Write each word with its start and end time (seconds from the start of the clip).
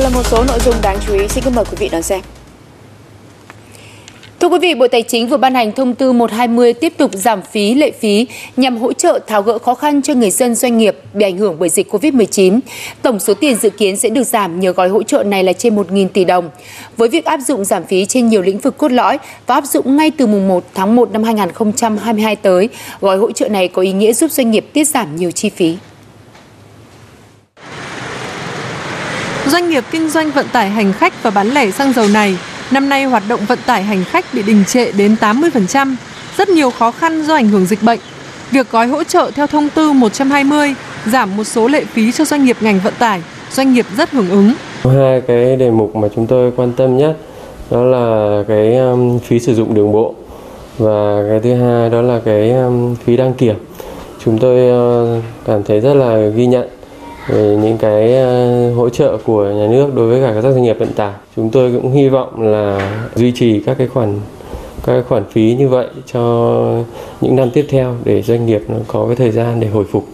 là 0.00 0.08
một 0.08 0.26
số 0.26 0.44
nội 0.44 0.58
dung 0.64 0.74
đáng 0.82 0.98
chú 1.06 1.12
ý. 1.14 1.28
Xin 1.28 1.44
kính 1.44 1.54
mời 1.54 1.64
quý 1.64 1.76
vị 1.78 1.88
đón 1.88 2.02
xem. 2.02 2.20
Thưa 4.40 4.48
quý 4.48 4.58
vị, 4.58 4.74
Bộ 4.74 4.88
Tài 4.88 5.02
chính 5.02 5.28
vừa 5.28 5.36
ban 5.36 5.54
hành 5.54 5.72
thông 5.72 5.94
tư 5.94 6.12
120 6.12 6.72
tiếp 6.72 6.92
tục 6.96 7.10
giảm 7.14 7.42
phí 7.42 7.74
lệ 7.74 7.90
phí 8.00 8.26
nhằm 8.56 8.76
hỗ 8.76 8.92
trợ 8.92 9.18
tháo 9.26 9.42
gỡ 9.42 9.58
khó 9.58 9.74
khăn 9.74 10.02
cho 10.02 10.14
người 10.14 10.30
dân 10.30 10.54
doanh 10.54 10.78
nghiệp 10.78 10.96
bị 11.14 11.24
ảnh 11.24 11.38
hưởng 11.38 11.56
bởi 11.58 11.68
dịch 11.68 11.94
Covid-19. 11.94 12.60
Tổng 13.02 13.20
số 13.20 13.34
tiền 13.34 13.56
dự 13.56 13.70
kiến 13.70 13.96
sẽ 13.96 14.08
được 14.08 14.24
giảm 14.24 14.60
nhờ 14.60 14.72
gói 14.72 14.88
hỗ 14.88 15.02
trợ 15.02 15.22
này 15.22 15.44
là 15.44 15.52
trên 15.52 15.76
1.000 15.76 16.08
tỷ 16.08 16.24
đồng. 16.24 16.50
Với 16.96 17.08
việc 17.08 17.24
áp 17.24 17.40
dụng 17.40 17.64
giảm 17.64 17.84
phí 17.84 18.06
trên 18.06 18.28
nhiều 18.28 18.42
lĩnh 18.42 18.58
vực 18.58 18.78
cốt 18.78 18.92
lõi 18.92 19.18
và 19.46 19.54
áp 19.54 19.64
dụng 19.64 19.96
ngay 19.96 20.10
từ 20.10 20.26
mùng 20.26 20.48
1 20.48 20.64
tháng 20.74 20.96
1 20.96 21.12
năm 21.12 21.22
2022 21.22 22.36
tới, 22.36 22.68
gói 23.00 23.16
hỗ 23.16 23.32
trợ 23.32 23.48
này 23.48 23.68
có 23.68 23.82
ý 23.82 23.92
nghĩa 23.92 24.12
giúp 24.12 24.30
doanh 24.30 24.50
nghiệp 24.50 24.66
tiết 24.72 24.88
giảm 24.88 25.16
nhiều 25.16 25.30
chi 25.30 25.48
phí. 25.48 25.76
Doanh 29.50 29.70
nghiệp 29.70 29.84
kinh 29.90 30.08
doanh 30.08 30.30
vận 30.30 30.46
tải 30.52 30.70
hành 30.70 30.92
khách 30.92 31.22
và 31.22 31.30
bán 31.30 31.48
lẻ 31.48 31.70
xăng 31.70 31.92
dầu 31.92 32.08
này 32.08 32.36
năm 32.70 32.88
nay 32.88 33.04
hoạt 33.04 33.22
động 33.28 33.40
vận 33.48 33.58
tải 33.66 33.82
hành 33.82 34.04
khách 34.04 34.24
bị 34.34 34.42
đình 34.42 34.64
trệ 34.64 34.92
đến 34.92 35.16
80%, 35.20 35.94
rất 36.36 36.48
nhiều 36.48 36.70
khó 36.70 36.90
khăn 36.90 37.22
do 37.22 37.34
ảnh 37.34 37.48
hưởng 37.48 37.66
dịch 37.66 37.82
bệnh. 37.82 37.98
Việc 38.50 38.70
gói 38.70 38.86
hỗ 38.86 39.04
trợ 39.04 39.30
theo 39.34 39.46
thông 39.46 39.68
tư 39.68 39.92
120 39.92 40.74
giảm 41.06 41.36
một 41.36 41.44
số 41.44 41.68
lệ 41.68 41.84
phí 41.84 42.12
cho 42.12 42.24
doanh 42.24 42.44
nghiệp 42.44 42.56
ngành 42.60 42.80
vận 42.84 42.94
tải, 42.98 43.22
doanh 43.50 43.72
nghiệp 43.72 43.86
rất 43.96 44.10
hưởng 44.10 44.30
ứng. 44.30 44.52
Hai 44.84 45.20
cái 45.20 45.56
đề 45.56 45.70
mục 45.70 45.96
mà 45.96 46.08
chúng 46.14 46.26
tôi 46.26 46.52
quan 46.56 46.72
tâm 46.72 46.96
nhất 46.96 47.16
đó 47.70 47.84
là 47.84 48.42
cái 48.48 48.76
um, 48.76 49.18
phí 49.18 49.40
sử 49.40 49.54
dụng 49.54 49.74
đường 49.74 49.92
bộ 49.92 50.14
và 50.78 51.24
cái 51.28 51.40
thứ 51.40 51.54
hai 51.54 51.90
đó 51.90 52.02
là 52.02 52.20
cái 52.24 52.50
um, 52.50 52.94
phí 52.94 53.16
đăng 53.16 53.34
kiểm. 53.34 53.56
Chúng 54.24 54.38
tôi 54.38 54.68
ờ, 54.68 55.20
cảm 55.44 55.62
thấy 55.62 55.80
rất 55.80 55.94
là 55.94 56.16
ghi 56.34 56.46
nhận 56.46 56.68
về 57.28 57.58
những 57.62 57.78
cái 57.78 58.14
ờ, 58.14 58.74
hỗ 58.74 58.88
trợ 58.88 59.16
của 59.24 59.44
nhà 59.44 59.66
nước 59.70 59.94
đối 59.94 60.06
với 60.06 60.20
cả 60.20 60.40
các 60.42 60.50
doanh 60.52 60.62
nghiệp 60.62 60.76
vận 60.78 60.92
tải. 60.92 61.12
Chúng 61.36 61.50
tôi 61.50 61.72
cũng 61.72 61.92
hy 61.92 62.08
vọng 62.08 62.42
là 62.42 62.92
duy 63.14 63.32
trì 63.32 63.60
các 63.66 63.78
cái 63.78 63.86
khoản 63.86 64.20
các 64.86 64.92
cái 64.92 65.02
khoản 65.02 65.24
phí 65.32 65.56
như 65.58 65.68
vậy 65.68 65.86
cho 66.12 66.20
những 67.20 67.36
năm 67.36 67.50
tiếp 67.50 67.66
theo 67.70 67.96
để 68.04 68.22
doanh 68.22 68.46
nghiệp 68.46 68.62
nó 68.68 68.76
có 68.86 69.06
cái 69.06 69.16
thời 69.16 69.30
gian 69.30 69.60
để 69.60 69.68
hồi 69.68 69.84
phục. 69.92 70.08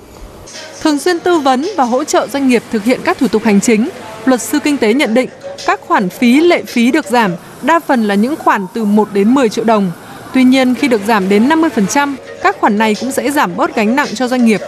Thường 0.83 0.99
xuyên 0.99 1.21
tư 1.21 1.39
vấn 1.39 1.67
và 1.77 1.85
hỗ 1.85 2.05
trợ 2.05 2.27
doanh 2.27 2.49
nghiệp 2.49 2.63
thực 2.73 2.85
hiện 2.85 3.01
các 3.05 3.19
thủ 3.19 3.29
tục 3.29 3.43
hành 3.45 3.61
chính, 3.61 3.89
luật 4.25 4.41
sư 4.41 4.59
kinh 4.65 4.77
tế 4.77 4.95
nhận 4.95 5.15
định 5.15 5.29
các 5.67 5.81
khoản 5.81 6.09
phí 6.09 6.41
lệ 6.41 6.63
phí 6.67 6.91
được 6.91 7.07
giảm 7.07 7.33
đa 7.63 7.81
phần 7.81 8.05
là 8.05 8.15
những 8.15 8.37
khoản 8.37 8.67
từ 8.75 8.85
1 8.85 9.09
đến 9.13 9.35
10 9.35 9.49
triệu 9.49 9.65
đồng. 9.65 9.91
Tuy 10.35 10.45
nhiên 10.45 10.75
khi 10.75 10.89
được 10.89 11.01
giảm 11.07 11.29
đến 11.29 11.49
50%, 11.49 12.15
các 12.43 12.57
khoản 12.61 12.79
này 12.79 12.97
cũng 13.01 13.13
sẽ 13.13 13.31
giảm 13.31 13.57
bớt 13.57 13.75
gánh 13.75 13.97
nặng 13.97 14.09
cho 14.15 14.29
doanh 14.29 14.45
nghiệp. 14.45 14.61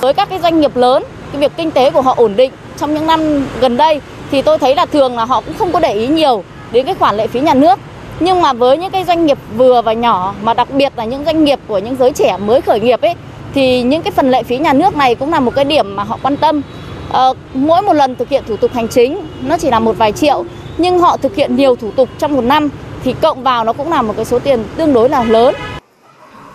Với 0.00 0.14
các 0.14 0.28
cái 0.28 0.38
doanh 0.42 0.60
nghiệp 0.60 0.76
lớn 0.76 1.02
cái 1.32 1.40
việc 1.40 1.52
kinh 1.56 1.70
tế 1.70 1.90
của 1.90 2.02
họ 2.02 2.14
ổn 2.16 2.36
định 2.36 2.52
trong 2.78 2.94
những 2.94 3.06
năm 3.06 3.46
gần 3.60 3.76
đây 3.76 4.00
thì 4.30 4.42
tôi 4.42 4.58
thấy 4.58 4.74
là 4.74 4.86
thường 4.86 5.16
là 5.16 5.24
họ 5.24 5.40
cũng 5.40 5.54
không 5.58 5.72
có 5.72 5.80
để 5.80 5.92
ý 5.92 6.06
nhiều 6.06 6.44
đến 6.72 6.86
cái 6.86 6.94
khoản 6.94 7.16
lệ 7.16 7.26
phí 7.26 7.40
nhà 7.40 7.54
nước. 7.54 7.78
Nhưng 8.20 8.42
mà 8.42 8.52
với 8.52 8.78
những 8.78 8.90
cái 8.90 9.04
doanh 9.04 9.26
nghiệp 9.26 9.38
vừa 9.56 9.82
và 9.82 9.92
nhỏ 9.92 10.34
mà 10.42 10.54
đặc 10.54 10.68
biệt 10.70 10.92
là 10.96 11.04
những 11.04 11.24
doanh 11.24 11.44
nghiệp 11.44 11.58
của 11.66 11.78
những 11.78 11.96
giới 11.96 12.12
trẻ 12.12 12.36
mới 12.36 12.60
khởi 12.60 12.80
nghiệp 12.80 13.00
ấy 13.00 13.14
thì 13.54 13.82
những 13.82 14.02
cái 14.02 14.12
phần 14.12 14.30
lệ 14.30 14.42
phí 14.42 14.58
nhà 14.58 14.72
nước 14.72 14.96
này 14.96 15.14
cũng 15.14 15.32
là 15.32 15.40
một 15.40 15.54
cái 15.54 15.64
điểm 15.64 15.96
mà 15.96 16.02
họ 16.04 16.18
quan 16.22 16.36
tâm. 16.36 16.62
À, 17.12 17.28
mỗi 17.54 17.82
một 17.82 17.92
lần 17.92 18.16
thực 18.16 18.28
hiện 18.28 18.42
thủ 18.48 18.56
tục 18.56 18.70
hành 18.74 18.88
chính 18.88 19.20
nó 19.42 19.58
chỉ 19.58 19.70
là 19.70 19.78
một 19.78 19.98
vài 19.98 20.12
triệu 20.12 20.44
nhưng 20.78 20.98
họ 20.98 21.16
thực 21.16 21.34
hiện 21.34 21.56
nhiều 21.56 21.76
thủ 21.76 21.90
tục 21.96 22.08
trong 22.18 22.34
một 22.36 22.44
năm 22.44 22.68
thì 23.04 23.14
cộng 23.20 23.42
vào 23.42 23.64
nó 23.64 23.72
cũng 23.72 23.90
là 23.90 24.02
một 24.02 24.12
cái 24.16 24.24
số 24.24 24.38
tiền 24.38 24.64
tương 24.76 24.92
đối 24.92 25.08
là 25.08 25.24
lớn. 25.24 25.54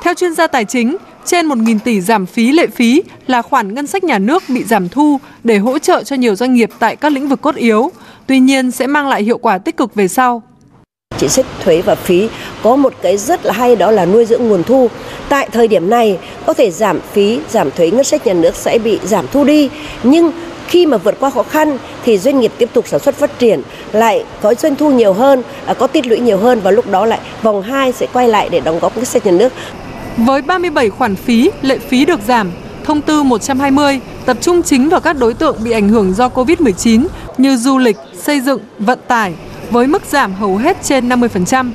Theo 0.02 0.14
chuyên 0.14 0.33
gia 0.33 0.48
tài 0.48 0.66
chính, 0.66 0.98
trên 1.28 1.47
1.000 1.47 1.80
tỷ 1.80 2.02
giảm 2.02 2.25
phí 2.25 2.52
lệ 2.52 2.67
phí 2.67 3.03
là 3.28 3.42
khoản 3.42 3.73
ngân 3.73 3.88
sách 3.88 4.03
nhà 4.03 4.20
nước 4.20 4.44
bị 4.50 4.64
giảm 4.64 4.89
thu 4.89 5.20
để 5.44 5.58
hỗ 5.58 5.80
trợ 5.80 6.03
cho 6.03 6.16
nhiều 6.16 6.36
doanh 6.36 6.53
nghiệp 6.53 6.70
tại 6.80 6.95
các 6.95 7.11
lĩnh 7.11 7.28
vực 7.28 7.42
cốt 7.42 7.56
yếu, 7.56 7.92
tuy 8.28 8.39
nhiên 8.39 8.72
sẽ 8.72 8.88
mang 8.88 9.08
lại 9.08 9.23
hiệu 9.23 9.38
quả 9.38 9.58
tích 9.58 9.78
cực 9.78 9.95
về 9.95 10.08
sau. 10.08 10.42
Chính 11.17 11.30
sách 11.30 11.45
thuế 11.64 11.81
và 11.81 11.95
phí 11.95 12.30
có 12.64 12.75
một 12.75 12.94
cái 13.02 13.17
rất 13.17 13.45
là 13.45 13.53
hay 13.53 13.75
đó 13.75 13.92
là 13.92 14.05
nuôi 14.05 14.25
dưỡng 14.25 14.48
nguồn 14.48 14.64
thu. 14.64 14.89
Tại 15.30 15.50
thời 15.52 15.67
điểm 15.67 15.89
này 15.89 16.17
có 16.45 16.54
thể 16.54 16.71
giảm 16.71 16.99
phí, 17.14 17.39
giảm 17.49 17.71
thuế 17.71 17.92
ngân 17.92 18.04
sách 18.04 18.27
nhà 18.27 18.33
nước 18.33 18.55
sẽ 18.55 18.80
bị 18.80 18.99
giảm 19.04 19.26
thu 19.32 19.43
đi, 19.43 19.70
nhưng 20.04 20.32
khi 20.67 20.86
mà 20.86 20.98
vượt 20.98 21.16
qua 21.20 21.30
khó 21.30 21.43
khăn 21.43 21.77
thì 22.04 22.17
doanh 22.17 22.39
nghiệp 22.39 22.52
tiếp 22.58 22.70
tục 22.73 22.87
sản 22.87 22.99
xuất 22.99 23.16
phát 23.16 23.39
triển 23.39 23.61
lại 23.92 24.23
có 24.42 24.54
doanh 24.54 24.76
thu 24.76 24.92
nhiều 24.92 25.14
hơn, 25.14 25.43
à, 25.66 25.73
có 25.73 25.87
tích 25.87 26.08
lũy 26.08 26.20
nhiều 26.20 26.37
hơn 26.37 26.60
và 26.64 26.71
lúc 26.71 26.92
đó 26.92 27.05
lại 27.05 27.20
vòng 27.43 27.61
2 27.61 27.92
sẽ 27.92 28.08
quay 28.14 28.27
lại 28.27 28.49
để 28.52 28.60
đóng 28.60 28.80
góp 28.80 28.95
ngân 28.95 29.05
sách 29.05 29.26
nhà 29.26 29.32
nước. 29.32 29.54
Với 30.17 30.42
37 30.42 30.89
khoản 30.89 31.16
phí, 31.16 31.50
lệ 31.61 31.78
phí 31.78 32.05
được 32.05 32.20
giảm, 32.28 32.52
thông 32.83 33.02
tư 33.02 33.23
120 33.23 34.00
tập 34.26 34.38
trung 34.42 34.64
chính 34.64 34.89
vào 34.89 35.00
các 35.00 35.17
đối 35.20 35.33
tượng 35.33 35.64
bị 35.64 35.72
ảnh 35.72 35.89
hưởng 35.89 36.14
do 36.14 36.28
Covid-19 36.30 37.08
như 37.38 37.58
du 37.58 37.78
lịch, 37.78 37.98
xây 38.23 38.42
dựng, 38.42 38.60
vận 38.80 39.00
tải 39.08 39.33
với 39.72 39.88
mức 39.88 40.04
giảm 40.05 40.33
hầu 40.33 40.58
hết 40.58 40.78
trên 40.83 41.10
50%. 41.10 41.72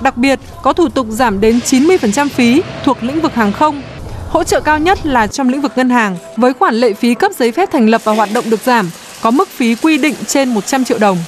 Đặc 0.00 0.16
biệt, 0.16 0.38
có 0.62 0.72
thủ 0.72 0.88
tục 0.88 1.06
giảm 1.10 1.40
đến 1.40 1.58
90% 1.58 2.28
phí 2.28 2.62
thuộc 2.84 3.02
lĩnh 3.02 3.20
vực 3.20 3.34
hàng 3.34 3.52
không. 3.52 3.82
Hỗ 4.28 4.44
trợ 4.44 4.60
cao 4.60 4.78
nhất 4.78 5.06
là 5.06 5.26
trong 5.26 5.48
lĩnh 5.48 5.60
vực 5.60 5.72
ngân 5.76 5.90
hàng 5.90 6.16
với 6.36 6.52
khoản 6.52 6.74
lệ 6.74 6.92
phí 6.92 7.14
cấp 7.14 7.32
giấy 7.38 7.52
phép 7.52 7.68
thành 7.72 7.88
lập 7.88 8.00
và 8.04 8.12
hoạt 8.14 8.28
động 8.34 8.50
được 8.50 8.60
giảm, 8.60 8.90
có 9.22 9.30
mức 9.30 9.48
phí 9.48 9.74
quy 9.74 9.98
định 9.98 10.14
trên 10.26 10.48
100 10.48 10.84
triệu 10.84 10.98
đồng. 10.98 11.18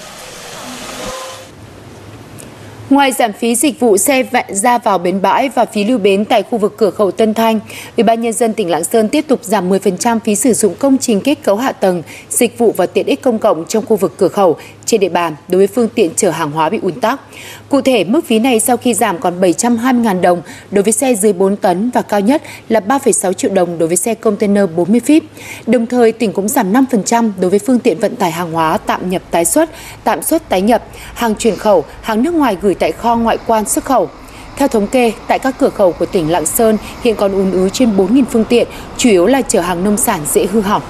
Ngoài 2.90 3.12
giảm 3.12 3.32
phí 3.32 3.54
dịch 3.54 3.80
vụ 3.80 3.96
xe 3.96 4.24
ra 4.48 4.78
vào 4.78 4.98
bến 4.98 5.22
bãi 5.22 5.48
và 5.48 5.64
phí 5.64 5.84
lưu 5.84 5.98
bến 5.98 6.24
tại 6.24 6.42
khu 6.42 6.58
vực 6.58 6.74
cửa 6.76 6.90
khẩu 6.90 7.10
Tân 7.10 7.34
Thanh, 7.34 7.60
Ủy 7.96 8.04
ban 8.04 8.20
nhân 8.20 8.32
dân 8.32 8.52
tỉnh 8.52 8.70
Lạng 8.70 8.84
Sơn 8.84 9.08
tiếp 9.08 9.24
tục 9.28 9.44
giảm 9.44 9.70
10% 9.70 10.18
phí 10.24 10.34
sử 10.34 10.52
dụng 10.52 10.74
công 10.78 10.98
trình 10.98 11.20
kết 11.20 11.38
cấu 11.42 11.56
hạ 11.56 11.72
tầng, 11.72 12.02
dịch 12.30 12.58
vụ 12.58 12.74
và 12.76 12.86
tiện 12.86 13.06
ích 13.06 13.22
công 13.22 13.38
cộng 13.38 13.64
trong 13.68 13.86
khu 13.86 13.96
vực 13.96 14.14
cửa 14.16 14.28
khẩu 14.28 14.56
trên 14.88 15.00
địa 15.00 15.08
bàn 15.08 15.36
đối 15.48 15.58
với 15.58 15.66
phương 15.66 15.88
tiện 15.94 16.10
chở 16.16 16.30
hàng 16.30 16.50
hóa 16.50 16.68
bị 16.68 16.78
ùn 16.82 17.00
tắc. 17.00 17.20
Cụ 17.68 17.80
thể, 17.80 18.04
mức 18.04 18.26
phí 18.26 18.38
này 18.38 18.60
sau 18.60 18.76
khi 18.76 18.94
giảm 18.94 19.18
còn 19.18 19.40
720.000 19.40 20.20
đồng 20.20 20.42
đối 20.70 20.82
với 20.82 20.92
xe 20.92 21.14
dưới 21.14 21.32
4 21.32 21.56
tấn 21.56 21.90
và 21.90 22.02
cao 22.02 22.20
nhất 22.20 22.42
là 22.68 22.80
3,6 22.80 23.32
triệu 23.32 23.54
đồng 23.54 23.78
đối 23.78 23.88
với 23.88 23.96
xe 23.96 24.14
container 24.14 24.64
40 24.76 25.00
feet. 25.06 25.20
Đồng 25.66 25.86
thời, 25.86 26.12
tỉnh 26.12 26.32
cũng 26.32 26.48
giảm 26.48 26.72
5% 26.72 27.30
đối 27.40 27.50
với 27.50 27.58
phương 27.58 27.78
tiện 27.78 27.98
vận 27.98 28.16
tải 28.16 28.30
hàng 28.30 28.52
hóa 28.52 28.78
tạm 28.78 29.10
nhập 29.10 29.22
tái 29.30 29.44
xuất, 29.44 29.70
tạm 30.04 30.22
xuất 30.22 30.48
tái 30.48 30.62
nhập, 30.62 30.84
hàng 31.14 31.34
chuyển 31.34 31.56
khẩu, 31.56 31.84
hàng 32.00 32.22
nước 32.22 32.34
ngoài 32.34 32.56
gửi 32.62 32.74
tại 32.74 32.92
kho 32.92 33.16
ngoại 33.16 33.38
quan 33.46 33.64
xuất 33.64 33.84
khẩu. 33.84 34.08
Theo 34.56 34.68
thống 34.68 34.86
kê, 34.86 35.12
tại 35.26 35.38
các 35.38 35.54
cửa 35.58 35.70
khẩu 35.70 35.92
của 35.92 36.06
tỉnh 36.06 36.30
Lạng 36.30 36.46
Sơn 36.46 36.76
hiện 37.02 37.16
còn 37.16 37.32
ùn 37.32 37.52
ứ 37.52 37.68
trên 37.72 37.96
4.000 37.96 38.24
phương 38.30 38.44
tiện, 38.44 38.68
chủ 38.96 39.10
yếu 39.10 39.26
là 39.26 39.42
chở 39.42 39.60
hàng 39.60 39.84
nông 39.84 39.96
sản 39.96 40.20
dễ 40.32 40.46
hư 40.52 40.60
hỏng. 40.60 40.82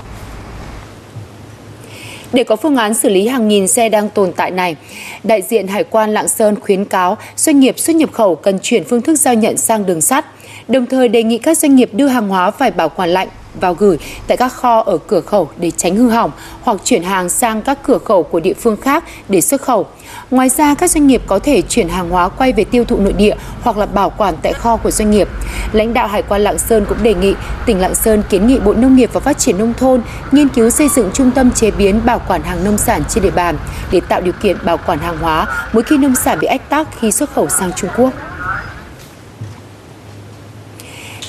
Để 2.33 2.45
có 2.45 2.57
phương 2.57 2.77
án 2.77 2.95
xử 2.95 3.09
lý 3.09 3.29
hàng 3.29 3.49
nghìn 3.49 3.69
xe 3.69 3.89
đang 3.89 4.09
tồn 4.11 4.33
tại 4.33 4.51
này, 4.51 4.77
đại 5.25 5.43
diện 5.43 5.69
Hải 5.69 5.85
quan 5.85 6.15
Lạng 6.15 6.29
Sơn 6.29 6.61
khuyến 6.61 6.85
cáo 6.85 7.17
doanh 7.37 7.61
nghiệp 7.61 7.79
xuất 7.79 7.97
nhập 7.97 8.13
khẩu 8.13 8.35
cần 8.35 8.59
chuyển 8.63 8.85
phương 8.85 9.03
thức 9.03 9.17
giao 9.17 9.35
nhận 9.35 9.57
sang 9.57 9.87
đường 9.87 10.01
sắt, 10.01 10.27
đồng 10.69 10.87
thời 10.87 11.09
đề 11.09 11.23
nghị 11.23 11.39
các 11.39 11.59
doanh 11.59 11.77
nghiệp 11.77 11.91
đưa 11.93 12.07
hàng 12.07 12.29
hóa 12.29 12.51
phải 12.51 12.71
bảo 12.71 12.89
quản 12.89 13.11
lạnh 13.11 13.29
vào 13.59 13.75
gửi 13.75 13.99
tại 14.27 14.37
các 14.37 14.53
kho 14.53 14.81
ở 14.81 14.99
cửa 15.07 15.21
khẩu 15.21 15.51
để 15.57 15.71
tránh 15.71 15.97
hư 15.97 16.09
hỏng 16.09 16.31
hoặc 16.63 16.81
chuyển 16.85 17.03
hàng 17.03 17.29
sang 17.29 17.63
các 17.63 17.79
cửa 17.83 17.99
khẩu 17.99 18.23
của 18.23 18.41
địa 18.41 18.55
phương 18.55 18.77
khác 18.77 19.05
để 19.29 19.41
xuất 19.41 19.63
khẩu. 19.63 19.87
Ngoài 20.31 20.49
ra, 20.49 20.75
các 20.75 20.91
doanh 20.91 21.07
nghiệp 21.07 21.23
có 21.27 21.39
thể 21.39 21.63
chuyển 21.63 21.89
hàng 21.89 22.11
hóa 22.11 22.29
quay 22.29 22.53
về 22.53 22.65
tiêu 22.65 22.85
thụ 22.85 22.97
nội 22.97 23.13
địa 23.13 23.35
hoặc 23.63 23.77
là 23.77 23.87
bảo 23.87 24.11
quản 24.11 24.35
tại 24.43 24.53
kho 24.53 24.77
của 24.77 24.91
doanh 24.91 25.11
nghiệp. 25.11 25.29
Lãnh 25.73 25.95
đạo 25.95 26.07
Hải 26.07 26.23
quan 26.23 26.41
Lạng 26.41 26.59
Sơn 26.59 26.85
cũng 26.89 27.03
đề 27.03 27.15
nghị 27.15 27.35
tỉnh 27.67 27.81
Lạng 27.81 27.95
Sơn 27.95 28.23
kiến 28.29 28.47
nghị 28.47 28.59
Bộ 28.59 28.75
Nông 28.75 28.97
nghiệp 28.97 29.11
và 29.13 29.21
Phát 29.21 29.39
triển 29.39 29.59
Nông 29.59 29.75
thôn 29.75 30.03
nghiên 30.33 30.49
cứu 30.49 30.71
xây 30.71 30.89
dựng 30.89 31.11
trung 31.15 31.31
tâm 31.31 31.51
chế 31.51 31.71
biến 31.71 32.01
bảo 32.05 32.21
quản 32.29 32.43
hàng 32.43 32.65
nông 32.65 32.79
sản 32.79 33.03
trên 33.09 33.25
địa 33.25 33.31
bàn 33.31 33.59
để 33.91 34.01
tạo 34.01 34.21
điều 34.21 34.33
kiện 34.43 34.57
bảo 34.65 34.79
quản 34.87 34.99
hàng 34.99 35.19
hóa 35.19 35.47
mỗi 35.73 35.83
khi 35.83 35.99
nông 35.99 36.15
sản 36.15 36.39
bị 36.41 36.47
ách 36.47 36.71
tắc 36.71 36.89
khi 37.01 37.13
xuất 37.13 37.31
khẩu 37.35 37.49
sang 37.49 37.73
Trung 37.77 37.91
Quốc. 37.97 38.11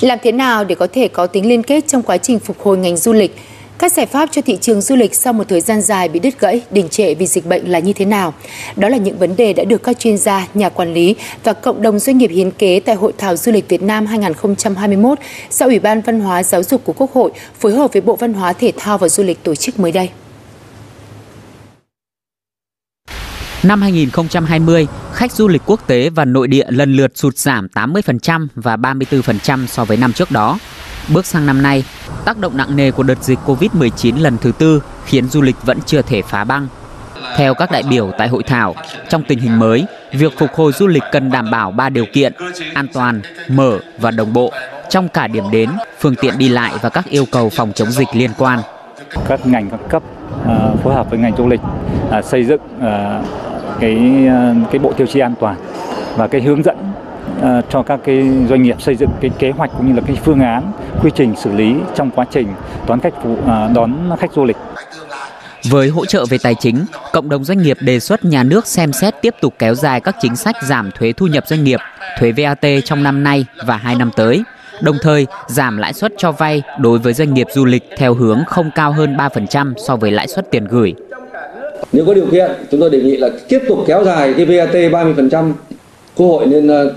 Làm 0.02 0.20
thế 0.24 0.32
nào 0.32 0.64
để 0.64 0.76
có 0.76 0.88
thể 0.94 1.08
có 1.08 1.28
tính 1.28 1.50
liên 1.50 1.64
kết 1.64 1.88
trong 1.88 2.04
quá 2.04 2.18
trình 2.18 2.40
phục 2.40 2.60
hồi 2.62 2.78
ngành 2.78 2.98
du 2.98 3.14
lịch? 3.14 3.36
Các 3.78 3.92
giải 3.94 4.06
pháp 4.06 4.30
cho 4.32 4.42
thị 4.42 4.58
trường 4.62 4.82
du 4.82 4.96
lịch 4.96 5.16
sau 5.16 5.34
một 5.34 5.44
thời 5.50 5.62
gian 5.62 5.82
dài 5.82 6.10
bị 6.10 6.20
đứt 6.20 6.40
gãy, 6.40 6.62
đình 6.72 6.90
trệ 6.90 7.14
vì 7.14 7.26
dịch 7.26 7.46
bệnh 7.46 7.72
là 7.72 7.80
như 7.80 7.94
thế 7.94 8.06
nào? 8.06 8.34
Đó 8.76 8.90
là 8.90 8.98
những 8.98 9.18
vấn 9.18 9.36
đề 9.36 9.54
đã 9.54 9.64
được 9.64 9.84
các 9.84 10.00
chuyên 10.00 10.18
gia, 10.18 10.48
nhà 10.54 10.70
quản 10.70 10.94
lý 10.94 11.16
và 11.44 11.54
cộng 11.54 11.82
đồng 11.82 12.00
doanh 12.00 12.18
nghiệp 12.18 12.28
hiến 12.28 12.52
kế 12.52 12.80
tại 12.80 12.96
Hội 12.96 13.14
thảo 13.18 13.36
Du 13.36 13.52
lịch 13.52 13.70
Việt 13.70 13.82
Nam 13.82 14.06
2021 14.06 15.20
do 15.52 15.66
Ủy 15.66 15.80
ban 15.80 16.02
Văn 16.02 16.20
hóa 16.20 16.44
Giáo 16.44 16.64
dục 16.64 16.82
của 16.84 16.94
Quốc 16.94 17.14
hội 17.14 17.32
phối 17.60 17.72
hợp 17.72 17.94
với 17.94 18.02
Bộ 18.02 18.16
Văn 18.16 18.34
hóa 18.34 18.54
Thể 18.54 18.72
thao 18.78 18.98
và 18.98 19.10
Du 19.10 19.24
lịch 19.24 19.44
tổ 19.44 19.56
chức 19.56 19.80
mới 19.80 19.92
đây. 19.92 20.10
Năm 23.64 23.82
2020, 23.82 24.88
khách 25.14 25.32
du 25.32 25.48
lịch 25.48 25.62
quốc 25.66 25.80
tế 25.88 26.10
và 26.10 26.26
nội 26.26 26.48
địa 26.48 26.66
lần 26.70 26.94
lượt 26.94 27.12
sụt 27.16 27.38
giảm 27.38 27.68
80% 27.74 28.48
và 28.56 28.76
34% 28.76 29.66
so 29.68 29.86
với 29.86 29.98
năm 29.98 30.14
trước 30.14 30.32
đó. 30.32 30.58
Bước 31.14 31.26
sang 31.26 31.46
năm 31.46 31.62
nay, 31.62 31.84
tác 32.26 32.38
động 32.38 32.58
nặng 32.58 32.76
nề 32.76 32.92
của 32.92 33.04
đợt 33.04 33.24
dịch 33.24 33.40
Covid-19 33.46 34.22
lần 34.22 34.38
thứ 34.38 34.52
tư 34.58 34.82
khiến 35.06 35.30
du 35.30 35.42
lịch 35.42 35.56
vẫn 35.64 35.80
chưa 35.86 36.02
thể 36.02 36.22
phá 36.22 36.44
băng. 36.44 36.68
Theo 37.38 37.54
các 37.54 37.72
đại 37.72 37.84
biểu 37.90 38.12
tại 38.18 38.28
hội 38.28 38.44
thảo, 38.44 38.76
trong 39.10 39.24
tình 39.24 39.40
hình 39.40 39.60
mới, 39.60 39.86
việc 40.14 40.38
phục 40.38 40.54
hồi 40.54 40.72
du 40.72 40.88
lịch 40.88 41.04
cần 41.12 41.32
đảm 41.32 41.52
bảo 41.52 41.72
3 41.72 41.90
điều 41.90 42.06
kiện: 42.14 42.34
an 42.74 42.88
toàn, 42.94 43.22
mở 43.48 43.80
và 44.00 44.12
đồng 44.12 44.34
bộ 44.34 44.52
trong 44.90 45.08
cả 45.10 45.28
điểm 45.28 45.44
đến, 45.52 45.70
phương 46.00 46.16
tiện 46.16 46.38
đi 46.38 46.50
lại 46.50 46.74
và 46.82 46.90
các 46.90 47.06
yêu 47.10 47.26
cầu 47.32 47.50
phòng 47.50 47.72
chống 47.76 47.92
dịch 47.92 48.10
liên 48.14 48.32
quan. 48.38 48.60
Các 49.28 49.48
ngành 49.48 49.70
các 49.70 49.80
cấp 49.90 50.04
à, 50.48 50.56
phối 50.84 50.94
hợp 50.96 51.10
với 51.10 51.20
ngành 51.20 51.38
du 51.38 51.48
lịch 51.48 51.62
à, 52.12 52.22
xây 52.22 52.44
dựng 52.44 52.62
à, 52.82 53.22
cái 53.80 54.28
ờ, 54.30 54.54
cái 54.72 54.80
bộ 54.80 54.94
tiêu 54.94 55.08
chí 55.08 55.20
an 55.20 55.34
toàn 55.40 55.56
và 56.16 56.28
cái 56.28 56.42
hướng 56.42 56.64
dẫn 56.64 56.78
ờ, 57.42 57.62
cho 57.70 57.84
các 57.84 58.00
cái 58.06 58.30
doanh 58.50 58.64
nghiệp 58.64 58.82
xây 58.82 58.96
dựng 58.96 59.10
cái 59.22 59.32
kế 59.40 59.52
hoạch 59.52 59.72
cũng 59.78 59.88
như 59.88 59.94
là 59.94 60.02
cái 60.08 60.18
phương 60.26 60.40
án 60.40 60.72
quy 61.02 61.12
trình 61.16 61.34
xử 61.38 61.52
lý 61.52 61.76
trong 61.96 62.12
quá 62.12 62.26
trình 62.32 62.48
đón 62.88 63.00
khách 63.00 63.14
phụ, 63.24 63.38
ờ, 63.46 63.70
đón 63.76 63.94
khách 64.20 64.34
du 64.34 64.46
lịch. 64.46 64.58
Với 65.70 65.90
hỗ 65.90 66.06
trợ 66.06 66.26
về 66.30 66.38
tài 66.44 66.56
chính, 66.56 66.86
cộng 67.14 67.30
đồng 67.30 67.44
doanh 67.44 67.58
nghiệp 67.58 67.78
đề 67.82 68.00
xuất 68.00 68.26
nhà 68.26 68.44
nước 68.44 68.68
xem 68.68 68.94
xét 68.94 69.22
tiếp 69.22 69.36
tục 69.42 69.54
kéo 69.60 69.76
dài 69.76 70.02
các 70.02 70.16
chính 70.22 70.36
sách 70.36 70.56
giảm 70.64 70.92
thuế 70.92 71.14
thu 71.14 71.28
nhập 71.28 71.44
doanh 71.48 71.64
nghiệp, 71.64 71.80
thuế 72.20 72.32
VAT 72.32 72.66
trong 72.86 73.04
năm 73.04 73.24
nay 73.24 73.46
và 73.66 73.78
hai 73.78 73.96
năm 73.96 74.12
tới. 74.16 74.44
Đồng 74.82 74.98
thời, 75.02 75.28
giảm 75.48 75.78
lãi 75.78 75.94
suất 75.94 76.14
cho 76.18 76.32
vay 76.32 76.62
đối 76.80 77.00
với 77.00 77.14
doanh 77.14 77.34
nghiệp 77.34 77.48
du 77.54 77.66
lịch 77.66 77.84
theo 77.98 78.14
hướng 78.14 78.44
không 78.48 78.72
cao 78.76 78.92
hơn 78.92 79.18
3% 79.18 79.74
so 79.88 79.96
với 79.96 80.12
lãi 80.12 80.28
suất 80.28 80.52
tiền 80.52 80.66
gửi. 80.66 80.96
Nếu 81.92 82.06
có 82.06 82.14
điều 82.14 82.26
kiện, 82.32 82.52
chúng 82.72 82.80
tôi 82.80 82.90
đề 82.90 83.02
nghị 83.02 83.18
là 83.18 83.30
tiếp 83.50 83.60
tục 83.68 83.80
kéo 83.88 84.04
dài 84.04 84.34
cái 84.38 84.46
VAT 84.46 84.74
30%. 84.74 85.52
Quốc 86.16 86.28
hội 86.28 86.46
nên 86.46 86.68
ờ, 86.68 86.94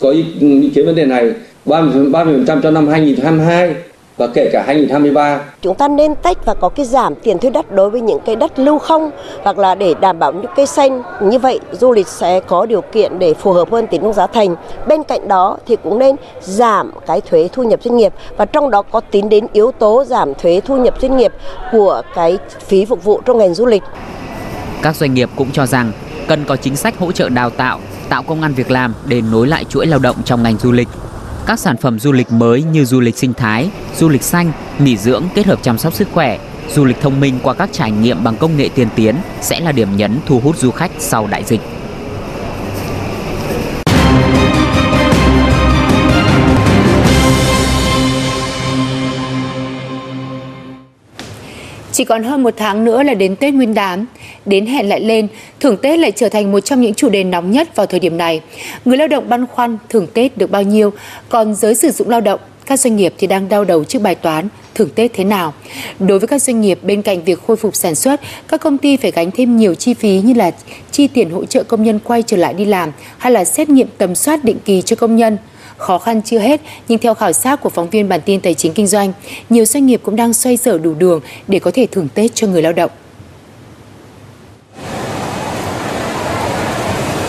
có 0.00 0.10
ý, 0.10 0.24
ý 0.40 0.70
kiến 0.74 0.86
vấn 0.86 0.94
đề 0.94 1.06
này 1.06 1.32
30%, 1.66 2.10
30% 2.10 2.60
cho 2.62 2.70
năm 2.70 2.88
2022 2.88 3.74
và 4.16 4.26
kể 4.26 4.50
cả 4.52 4.62
2023. 4.66 5.40
Chúng 5.62 5.74
ta 5.74 5.88
nên 5.88 6.14
tách 6.14 6.44
và 6.44 6.54
có 6.54 6.68
cái 6.68 6.86
giảm 6.86 7.14
tiền 7.14 7.38
thuê 7.38 7.50
đất 7.50 7.72
đối 7.72 7.90
với 7.90 8.00
những 8.00 8.18
cây 8.26 8.36
đất 8.36 8.58
lưu 8.58 8.78
không 8.78 9.10
hoặc 9.42 9.58
là 9.58 9.74
để 9.74 9.94
đảm 10.00 10.18
bảo 10.18 10.32
những 10.32 10.52
cây 10.56 10.66
xanh. 10.66 11.02
Như 11.20 11.38
vậy 11.38 11.60
du 11.72 11.92
lịch 11.92 12.08
sẽ 12.08 12.40
có 12.40 12.66
điều 12.66 12.80
kiện 12.80 13.18
để 13.18 13.34
phù 13.34 13.52
hợp 13.52 13.70
hơn 13.70 13.86
tính 13.86 14.02
nông 14.02 14.12
giá 14.12 14.26
thành. 14.26 14.56
Bên 14.88 15.02
cạnh 15.02 15.28
đó 15.28 15.56
thì 15.66 15.76
cũng 15.82 15.98
nên 15.98 16.16
giảm 16.40 16.90
cái 17.06 17.20
thuế 17.20 17.48
thu 17.52 17.62
nhập 17.62 17.82
doanh 17.82 17.96
nghiệp 17.96 18.12
và 18.36 18.44
trong 18.44 18.70
đó 18.70 18.82
có 18.82 19.00
tính 19.00 19.28
đến 19.28 19.46
yếu 19.52 19.72
tố 19.72 20.04
giảm 20.04 20.34
thuế 20.34 20.60
thu 20.64 20.76
nhập 20.76 20.94
doanh 21.00 21.16
nghiệp 21.16 21.32
của 21.72 22.02
cái 22.14 22.38
phí 22.66 22.84
phục 22.84 23.04
vụ 23.04 23.20
trong 23.24 23.38
ngành 23.38 23.54
du 23.54 23.66
lịch. 23.66 23.82
Các 24.84 24.96
doanh 24.96 25.14
nghiệp 25.14 25.30
cũng 25.36 25.50
cho 25.52 25.66
rằng 25.66 25.92
cần 26.28 26.44
có 26.44 26.56
chính 26.56 26.76
sách 26.76 26.98
hỗ 26.98 27.12
trợ 27.12 27.28
đào 27.28 27.50
tạo, 27.50 27.80
tạo 28.08 28.22
công 28.22 28.42
an 28.42 28.54
việc 28.54 28.70
làm 28.70 28.94
để 29.06 29.20
nối 29.20 29.46
lại 29.46 29.64
chuỗi 29.64 29.86
lao 29.86 29.98
động 29.98 30.16
trong 30.24 30.42
ngành 30.42 30.58
du 30.58 30.72
lịch. 30.72 30.88
Các 31.46 31.58
sản 31.58 31.76
phẩm 31.76 31.98
du 31.98 32.12
lịch 32.12 32.32
mới 32.32 32.62
như 32.62 32.84
du 32.84 33.00
lịch 33.00 33.16
sinh 33.18 33.34
thái, 33.34 33.70
du 33.96 34.08
lịch 34.08 34.22
xanh, 34.22 34.52
nghỉ 34.78 34.96
dưỡng 34.96 35.24
kết 35.34 35.46
hợp 35.46 35.58
chăm 35.62 35.78
sóc 35.78 35.94
sức 35.94 36.08
khỏe, 36.12 36.38
du 36.74 36.84
lịch 36.84 37.00
thông 37.00 37.20
minh 37.20 37.38
qua 37.42 37.54
các 37.54 37.68
trải 37.72 37.90
nghiệm 37.90 38.24
bằng 38.24 38.36
công 38.36 38.56
nghệ 38.56 38.68
tiên 38.74 38.88
tiến 38.94 39.16
sẽ 39.40 39.60
là 39.60 39.72
điểm 39.72 39.96
nhấn 39.96 40.18
thu 40.26 40.40
hút 40.40 40.56
du 40.58 40.70
khách 40.70 40.90
sau 40.98 41.26
đại 41.26 41.44
dịch. 41.44 41.60
Chỉ 51.94 52.04
còn 52.04 52.22
hơn 52.22 52.42
một 52.42 52.54
tháng 52.56 52.84
nữa 52.84 53.02
là 53.02 53.14
đến 53.14 53.36
Tết 53.36 53.54
Nguyên 53.54 53.74
đán. 53.74 54.06
Đến 54.46 54.66
hẹn 54.66 54.88
lại 54.88 55.00
lên, 55.00 55.28
thưởng 55.60 55.76
Tết 55.82 55.98
lại 55.98 56.12
trở 56.12 56.28
thành 56.28 56.52
một 56.52 56.60
trong 56.60 56.80
những 56.80 56.94
chủ 56.94 57.08
đề 57.08 57.24
nóng 57.24 57.50
nhất 57.50 57.76
vào 57.76 57.86
thời 57.86 58.00
điểm 58.00 58.16
này. 58.16 58.40
Người 58.84 58.96
lao 58.96 59.08
động 59.08 59.28
băn 59.28 59.46
khoăn 59.46 59.78
thưởng 59.88 60.06
Tết 60.14 60.38
được 60.38 60.50
bao 60.50 60.62
nhiêu, 60.62 60.92
còn 61.28 61.54
giới 61.54 61.74
sử 61.74 61.90
dụng 61.90 62.08
lao 62.08 62.20
động, 62.20 62.40
các 62.66 62.80
doanh 62.80 62.96
nghiệp 62.96 63.14
thì 63.18 63.26
đang 63.26 63.48
đau 63.48 63.64
đầu 63.64 63.84
trước 63.84 64.02
bài 64.02 64.14
toán 64.14 64.48
thưởng 64.74 64.88
Tết 64.94 65.12
thế 65.14 65.24
nào. 65.24 65.54
Đối 65.98 66.18
với 66.18 66.28
các 66.28 66.42
doanh 66.42 66.60
nghiệp 66.60 66.78
bên 66.82 67.02
cạnh 67.02 67.24
việc 67.24 67.42
khôi 67.46 67.56
phục 67.56 67.74
sản 67.76 67.94
xuất, 67.94 68.20
các 68.48 68.60
công 68.60 68.78
ty 68.78 68.96
phải 68.96 69.10
gánh 69.10 69.30
thêm 69.30 69.56
nhiều 69.56 69.74
chi 69.74 69.94
phí 69.94 70.20
như 70.24 70.34
là 70.34 70.50
chi 70.90 71.06
tiền 71.06 71.30
hỗ 71.30 71.44
trợ 71.44 71.62
công 71.62 71.82
nhân 71.82 71.98
quay 72.04 72.22
trở 72.22 72.36
lại 72.36 72.54
đi 72.54 72.64
làm 72.64 72.92
hay 73.18 73.32
là 73.32 73.44
xét 73.44 73.68
nghiệm 73.68 73.88
tầm 73.98 74.14
soát 74.14 74.44
định 74.44 74.58
kỳ 74.64 74.82
cho 74.82 74.96
công 74.96 75.16
nhân. 75.16 75.38
Khó 75.76 75.98
khăn 75.98 76.22
chưa 76.22 76.38
hết, 76.38 76.60
nhưng 76.88 76.98
theo 76.98 77.14
khảo 77.14 77.32
sát 77.32 77.60
của 77.60 77.70
phóng 77.70 77.90
viên 77.90 78.08
bản 78.08 78.20
tin 78.24 78.40
Tài 78.40 78.54
chính 78.54 78.74
Kinh 78.74 78.86
doanh, 78.86 79.12
nhiều 79.50 79.64
doanh 79.64 79.86
nghiệp 79.86 80.00
cũng 80.04 80.16
đang 80.16 80.32
xoay 80.32 80.56
sở 80.56 80.78
đủ 80.78 80.94
đường 80.94 81.20
để 81.48 81.58
có 81.58 81.70
thể 81.74 81.86
thưởng 81.86 82.08
Tết 82.14 82.34
cho 82.34 82.46
người 82.46 82.62
lao 82.62 82.72
động. 82.72 82.90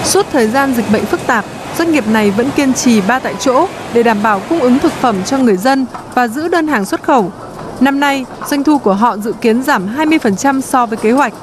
Suốt 0.03 0.25
thời 0.31 0.47
gian 0.47 0.74
dịch 0.74 0.86
bệnh 0.92 1.06
phức 1.06 1.27
tạp, 1.27 1.45
doanh 1.77 1.92
nghiệp 1.92 2.07
này 2.07 2.31
vẫn 2.31 2.50
kiên 2.56 2.74
trì 2.74 3.01
ba 3.01 3.19
tại 3.19 3.33
chỗ 3.39 3.68
để 3.94 4.03
đảm 4.03 4.24
bảo 4.24 4.42
cung 4.50 4.59
ứng 4.59 4.80
thực 4.80 4.94
phẩm 4.94 5.15
cho 5.25 5.38
người 5.38 5.57
dân 5.57 5.86
và 6.13 6.27
giữ 6.27 6.48
đơn 6.48 6.68
hàng 6.68 6.86
xuất 6.86 7.03
khẩu. 7.03 7.31
Năm 7.80 8.00
nay, 8.00 8.25
doanh 8.50 8.63
thu 8.63 8.77
của 8.77 8.94
họ 8.94 9.18
dự 9.18 9.33
kiến 9.41 9.63
giảm 9.63 9.95
20% 9.98 10.62
so 10.62 10.86
với 10.86 10.98
kế 10.98 11.12
hoạch. 11.12 11.33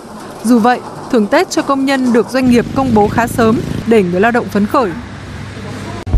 Dù 0.44 0.58
vậy, 0.58 0.80
thưởng 1.10 1.26
Tết 1.26 1.50
cho 1.50 1.62
công 1.62 1.84
nhân 1.84 2.12
được 2.12 2.30
doanh 2.30 2.50
nghiệp 2.50 2.64
công 2.74 2.90
bố 2.94 3.08
khá 3.08 3.26
sớm 3.26 3.60
để 3.86 4.02
người 4.02 4.20
lao 4.20 4.30
động 4.30 4.46
phấn 4.48 4.66
khởi 4.66 4.90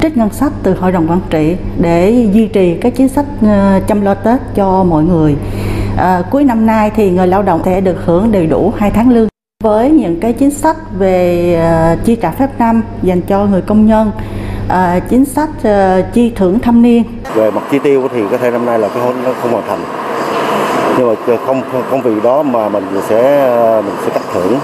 trích 0.04 0.16
ngân 0.16 0.30
sách 0.30 0.52
từ 0.62 0.74
hội 0.74 0.92
đồng 0.92 1.10
quản 1.10 1.20
trị 1.30 1.56
để 1.78 2.28
duy 2.32 2.46
trì 2.46 2.74
các 2.80 2.92
chính 2.96 3.08
sách 3.08 3.24
ờ, 3.42 3.80
chăm 3.86 4.00
lo 4.00 4.14
Tết 4.14 4.40
cho 4.54 4.84
mọi 4.84 5.04
người. 5.04 5.36
À, 5.96 6.22
cuối 6.30 6.44
năm 6.44 6.66
nay 6.66 6.90
thì 6.96 7.10
người 7.10 7.26
lao 7.26 7.42
động 7.42 7.62
sẽ 7.64 7.80
được 7.80 7.96
hưởng 8.04 8.32
đầy 8.32 8.46
đủ 8.46 8.72
2 8.76 8.90
tháng 8.90 9.10
lương. 9.10 9.28
Với 9.64 9.90
những 9.90 10.20
cái 10.20 10.32
chính 10.32 10.50
sách 10.50 10.76
về 10.98 11.56
uh, 11.94 12.04
chi 12.04 12.16
trả 12.16 12.30
phép 12.30 12.48
năm 12.58 12.82
dành 13.02 13.20
cho 13.22 13.46
người 13.46 13.60
công 13.60 13.86
nhân 13.86 14.10
uh, 14.66 15.02
chính 15.08 15.24
sách 15.24 15.50
uh, 15.58 16.14
chi 16.14 16.32
thưởng 16.36 16.58
thâm 16.58 16.82
niên. 16.82 17.04
Về 17.34 17.50
mặt 17.50 17.62
chi 17.70 17.78
tiêu 17.78 18.08
thì 18.12 18.22
có 18.30 18.36
thể 18.36 18.50
năm 18.50 18.66
nay 18.66 18.78
là 18.78 18.88
cái 18.88 19.12
nó 19.24 19.30
không 19.42 19.52
hoàn 19.52 19.64
thành. 19.68 19.80
Nhưng 20.98 21.08
mà 21.08 21.36
không 21.46 21.62
không 21.90 22.02
vì 22.02 22.20
đó 22.20 22.42
mà 22.42 22.68
mình 22.68 22.84
sẽ 23.08 23.50
mình 23.84 23.94
sẽ 24.04 24.10
cắt 24.14 24.22
thưởng 24.32 24.58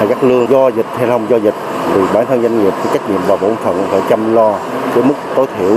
hay 0.00 0.08
cắt 0.08 0.24
lương 0.24 0.50
do 0.50 0.68
dịch 0.68 0.86
hay 0.96 1.06
không 1.06 1.26
do 1.30 1.36
dịch 1.36 1.54
thì 1.94 2.00
bản 2.14 2.26
thân 2.26 2.42
doanh 2.42 2.64
nghiệp 2.64 2.72
có 2.84 2.90
trách 2.92 3.10
nhiệm 3.10 3.20
và 3.26 3.36
bổn 3.36 3.56
phận 3.56 3.86
phải 3.90 4.00
chăm 4.08 4.34
lo 4.34 4.54
cái 4.94 5.04
mức 5.04 5.14
tối 5.36 5.46
thiểu 5.58 5.76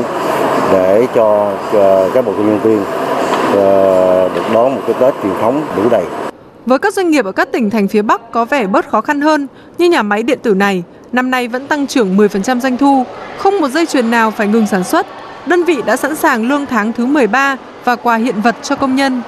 để 0.74 1.08
cho 1.16 1.52
ờ, 1.74 2.10
các 2.14 2.26
bộ 2.26 2.32
nhân 2.32 2.60
viên 2.64 2.84
ờ, 3.56 4.30
được 4.36 4.42
đón 4.54 4.76
một 4.76 4.82
cái 4.88 4.96
Tết 5.00 5.14
truyền 5.24 5.34
thống 5.42 5.62
đủ 5.76 5.90
đầy. 5.90 6.04
Với 6.66 6.80
các 6.80 6.94
doanh 6.94 7.10
nghiệp 7.10 7.26
ở 7.26 7.32
các 7.32 7.52
tỉnh 7.52 7.70
thành 7.70 7.88
phía 7.88 8.02
Bắc 8.02 8.32
có 8.32 8.46
vẻ 8.46 8.68
bớt 8.68 8.90
khó 8.90 9.02
khăn 9.02 9.22
hơn, 9.22 9.48
như 9.78 9.90
nhà 9.90 10.04
máy 10.04 10.24
điện 10.24 10.40
tử 10.44 10.54
này, 10.54 10.84
năm 11.12 11.32
nay 11.32 11.48
vẫn 11.48 11.68
tăng 11.68 11.88
trưởng 11.88 12.18
10% 12.18 12.60
doanh 12.60 12.78
thu, 12.78 13.04
không 13.38 13.60
một 13.62 13.68
dây 13.68 13.86
chuyền 13.86 14.12
nào 14.12 14.32
phải 14.32 14.48
ngừng 14.48 14.68
sản 14.68 14.84
xuất. 14.84 15.08
Đơn 15.46 15.64
vị 15.64 15.82
đã 15.86 15.98
sẵn 15.98 16.16
sàng 16.16 16.48
lương 16.48 16.66
tháng 16.66 16.94
thứ 16.94 17.06
13 17.06 17.58
và 17.86 17.96
quà 17.96 18.16
hiện 18.16 18.42
vật 18.42 18.56
cho 18.62 18.76
công 18.76 18.96
nhân. 18.96 19.22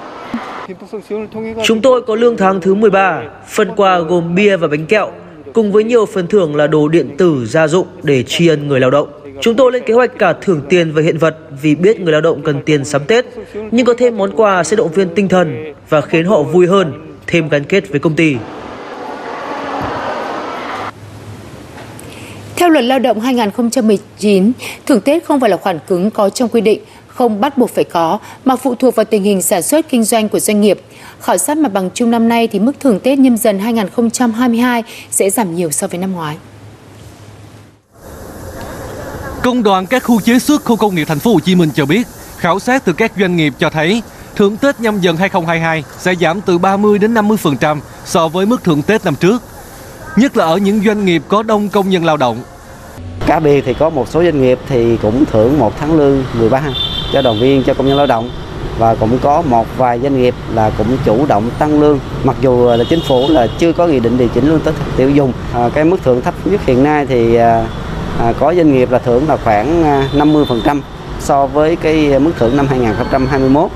Chúng 1.64 1.82
tôi 1.82 2.02
có 2.02 2.16
lương 2.16 2.38
tháng 2.38 2.62
thứ 2.62 2.74
13, 2.74 3.24
phần 3.48 3.70
quà 3.76 4.00
gồm 4.00 4.36
bia 4.36 4.58
và 4.58 4.68
bánh 4.68 4.86
kẹo, 4.86 5.12
cùng 5.54 5.72
với 5.72 5.84
nhiều 5.84 6.06
phần 6.06 6.28
thưởng 6.28 6.56
là 6.56 6.68
đồ 6.68 6.88
điện 6.88 7.16
tử 7.18 7.46
gia 7.46 7.68
dụng 7.68 7.88
để 8.04 8.24
tri 8.24 8.48
ân 8.48 8.68
người 8.68 8.80
lao 8.80 8.92
động. 8.92 9.08
Chúng 9.42 9.56
tôi 9.56 9.72
lên 9.72 9.84
kế 9.86 9.94
hoạch 9.94 10.12
cả 10.20 10.34
thưởng 10.42 10.62
tiền 10.70 10.92
và 10.92 11.02
hiện 11.02 11.18
vật 11.18 11.38
vì 11.62 11.76
biết 11.76 12.00
người 12.00 12.12
lao 12.12 12.22
động 12.22 12.42
cần 12.44 12.62
tiền 12.66 12.86
sắm 12.86 13.02
Tết, 13.08 13.26
nhưng 13.72 13.86
có 13.86 13.94
thêm 13.98 14.18
món 14.18 14.32
quà 14.36 14.64
sẽ 14.64 14.76
động 14.76 14.92
viên 14.92 15.16
tinh 15.16 15.28
thần 15.28 15.74
và 15.90 16.02
khiến 16.02 16.26
họ 16.26 16.44
vui 16.44 16.68
hơn, 16.68 17.18
thêm 17.28 17.50
gắn 17.50 17.64
kết 17.64 17.90
với 17.90 18.00
công 18.00 18.16
ty. 18.16 18.36
Theo 22.56 22.70
luật 22.70 22.86
lao 22.86 23.00
động 23.00 23.20
2019, 23.20 24.52
thưởng 24.86 25.02
Tết 25.02 25.24
không 25.24 25.40
phải 25.40 25.50
là 25.50 25.58
khoản 25.58 25.80
cứng 25.88 26.12
có 26.12 26.30
trong 26.30 26.50
quy 26.50 26.62
định, 26.62 26.82
không 27.16 27.42
bắt 27.42 27.58
buộc 27.58 27.70
phải 27.70 27.84
có 27.84 28.20
mà 28.46 28.56
phụ 28.56 28.76
thuộc 28.76 28.96
vào 28.96 29.06
tình 29.06 29.24
hình 29.24 29.42
sản 29.42 29.62
xuất 29.62 29.90
kinh 29.90 30.04
doanh 30.04 30.30
của 30.30 30.40
doanh 30.40 30.62
nghiệp. 30.62 30.82
Khảo 31.22 31.38
sát 31.38 31.58
mặt 31.58 31.74
bằng 31.74 31.90
chung 31.94 32.12
năm 32.12 32.30
nay 32.30 32.48
thì 32.48 32.60
mức 32.60 32.72
thưởng 32.80 33.00
Tết 33.00 33.20
nhâm 33.20 33.38
dần 33.38 33.60
2022 33.60 34.84
sẽ 35.12 35.30
giảm 35.30 35.56
nhiều 35.56 35.72
so 35.72 35.88
với 35.88 36.00
năm 36.00 36.14
ngoái. 36.14 36.38
Công 39.44 39.64
đoàn 39.64 39.86
các 39.86 40.04
khu 40.04 40.22
chế 40.22 40.40
xuất 40.40 40.64
khu 40.64 40.76
công 40.76 40.96
nghiệp 40.96 41.06
thành 41.06 41.20
phố 41.20 41.34
Hồ 41.34 41.40
Chí 41.40 41.56
Minh 41.56 41.70
cho 41.76 41.86
biết, 41.86 42.08
khảo 42.38 42.60
sát 42.60 42.86
từ 42.86 42.94
các 42.94 43.12
doanh 43.20 43.36
nghiệp 43.36 43.54
cho 43.60 43.70
thấy 43.70 44.02
thưởng 44.36 44.58
Tết 44.58 44.80
nhâm 44.80 45.00
dần 45.00 45.18
2022 45.18 45.84
sẽ 45.98 46.16
giảm 46.16 46.42
từ 46.42 46.58
30 46.58 47.00
đến 47.00 47.14
50% 47.14 47.80
so 48.06 48.28
với 48.28 48.46
mức 48.46 48.64
thưởng 48.64 48.82
Tết 48.82 49.06
năm 49.06 49.16
trước. 49.16 49.44
Nhất 50.16 50.38
là 50.38 50.46
ở 50.46 50.58
những 50.58 50.82
doanh 50.86 51.06
nghiệp 51.06 51.24
có 51.28 51.44
đông 51.44 51.70
công 51.70 51.90
nhân 51.90 52.06
lao 52.06 52.18
động. 52.18 52.38
Cá 53.28 53.40
biệt 53.40 53.64
thì 53.66 53.74
có 53.74 53.90
một 53.90 54.10
số 54.10 54.24
doanh 54.24 54.42
nghiệp 54.42 54.60
thì 54.70 54.98
cũng 55.02 55.26
thưởng 55.26 55.60
một 55.60 55.74
tháng 55.80 55.98
lương 55.98 56.24
13 56.40 56.62
cho 57.14 57.22
đoàn 57.22 57.40
viên 57.40 57.64
cho 57.64 57.74
công 57.74 57.88
nhân 57.88 57.98
lao 57.98 58.08
động. 58.08 58.30
Và 58.80 58.96
cũng 58.96 59.18
có 59.22 59.42
một 59.42 59.66
vài 59.78 60.00
doanh 60.00 60.22
nghiệp 60.22 60.36
là 60.54 60.72
cũng 60.78 60.88
chủ 61.06 61.26
động 61.26 61.50
tăng 61.60 61.82
lương. 61.82 62.00
Mặc 62.24 62.36
dù 62.42 62.70
là 62.70 62.84
chính 62.90 63.00
phủ 63.08 63.28
là 63.30 63.48
chưa 63.58 63.74
có 63.74 63.88
nghị 63.88 64.00
định 64.00 64.18
điều 64.18 64.28
chỉnh 64.28 64.48
lương 64.50 64.60
tối 64.60 64.74
tiêu 64.98 65.10
dùng 65.10 65.34
à, 65.54 65.70
cái 65.74 65.86
mức 65.86 65.98
thưởng 66.04 66.22
thấp 66.22 66.34
nhất 66.46 66.62
hiện 66.66 66.84
nay 66.84 67.06
thì 67.06 67.36
à, 67.36 67.68
à 68.20 68.34
có 68.40 68.54
doanh 68.56 68.74
nghiệp 68.74 68.92
là 68.92 69.00
thưởng 69.00 69.28
là 69.28 69.38
khoảng 69.38 69.84
à, 69.84 70.10
50% 70.14 70.82
so 71.20 71.48
với 71.48 71.76
cái 71.76 72.20
mức 72.20 72.32
thưởng 72.40 72.58
năm 72.58 72.68
2021 72.68 73.72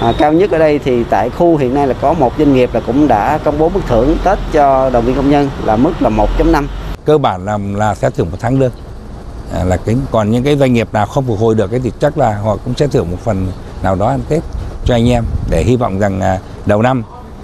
à, 0.00 0.12
cao 0.18 0.32
nhất 0.32 0.50
ở 0.50 0.58
đây 0.58 0.78
thì 0.78 1.04
tại 1.10 1.30
khu 1.30 1.56
hiện 1.56 1.74
nay 1.74 1.86
là 1.86 1.94
có 2.00 2.12
một 2.12 2.32
doanh 2.38 2.54
nghiệp 2.54 2.70
là 2.72 2.80
cũng 2.80 3.08
đã 3.08 3.38
công 3.44 3.58
bố 3.58 3.68
mức 3.68 3.80
thưởng 3.86 4.16
Tết 4.24 4.38
cho 4.52 4.90
đoàn 4.90 5.04
viên 5.04 5.16
công 5.16 5.30
nhân 5.30 5.50
là 5.64 5.76
mức 5.76 5.92
là 6.00 6.10
1.5 6.10 6.64
cơ 7.04 7.18
bản 7.18 7.44
là 7.44 7.58
là 7.74 7.94
sẽ 7.94 8.10
thưởng 8.10 8.30
một 8.30 8.36
tháng 8.40 8.58
lương. 8.58 8.70
À, 9.52 9.64
là 9.64 9.76
cái 9.76 9.96
còn 10.10 10.30
những 10.30 10.42
cái 10.42 10.56
doanh 10.56 10.74
nghiệp 10.74 10.88
nào 10.92 11.06
không 11.06 11.26
phục 11.26 11.38
hồi 11.38 11.54
được 11.54 11.70
cái 11.70 11.80
thì 11.84 11.92
chắc 12.00 12.18
là 12.18 12.38
họ 12.38 12.56
cũng 12.64 12.74
sẽ 12.76 12.86
thưởng 12.86 13.10
một 13.10 13.18
phần 13.24 13.46
nào 13.82 13.94
đó 13.94 14.08
ăn 14.08 14.20
Tết 14.28 14.42
cho 14.84 14.94
anh 14.94 15.08
em 15.08 15.24
để 15.50 15.62
hy 15.62 15.76
vọng 15.76 15.98
rằng 15.98 16.20
à, 16.20 16.38
đầu 16.66 16.82
năm 16.82 17.02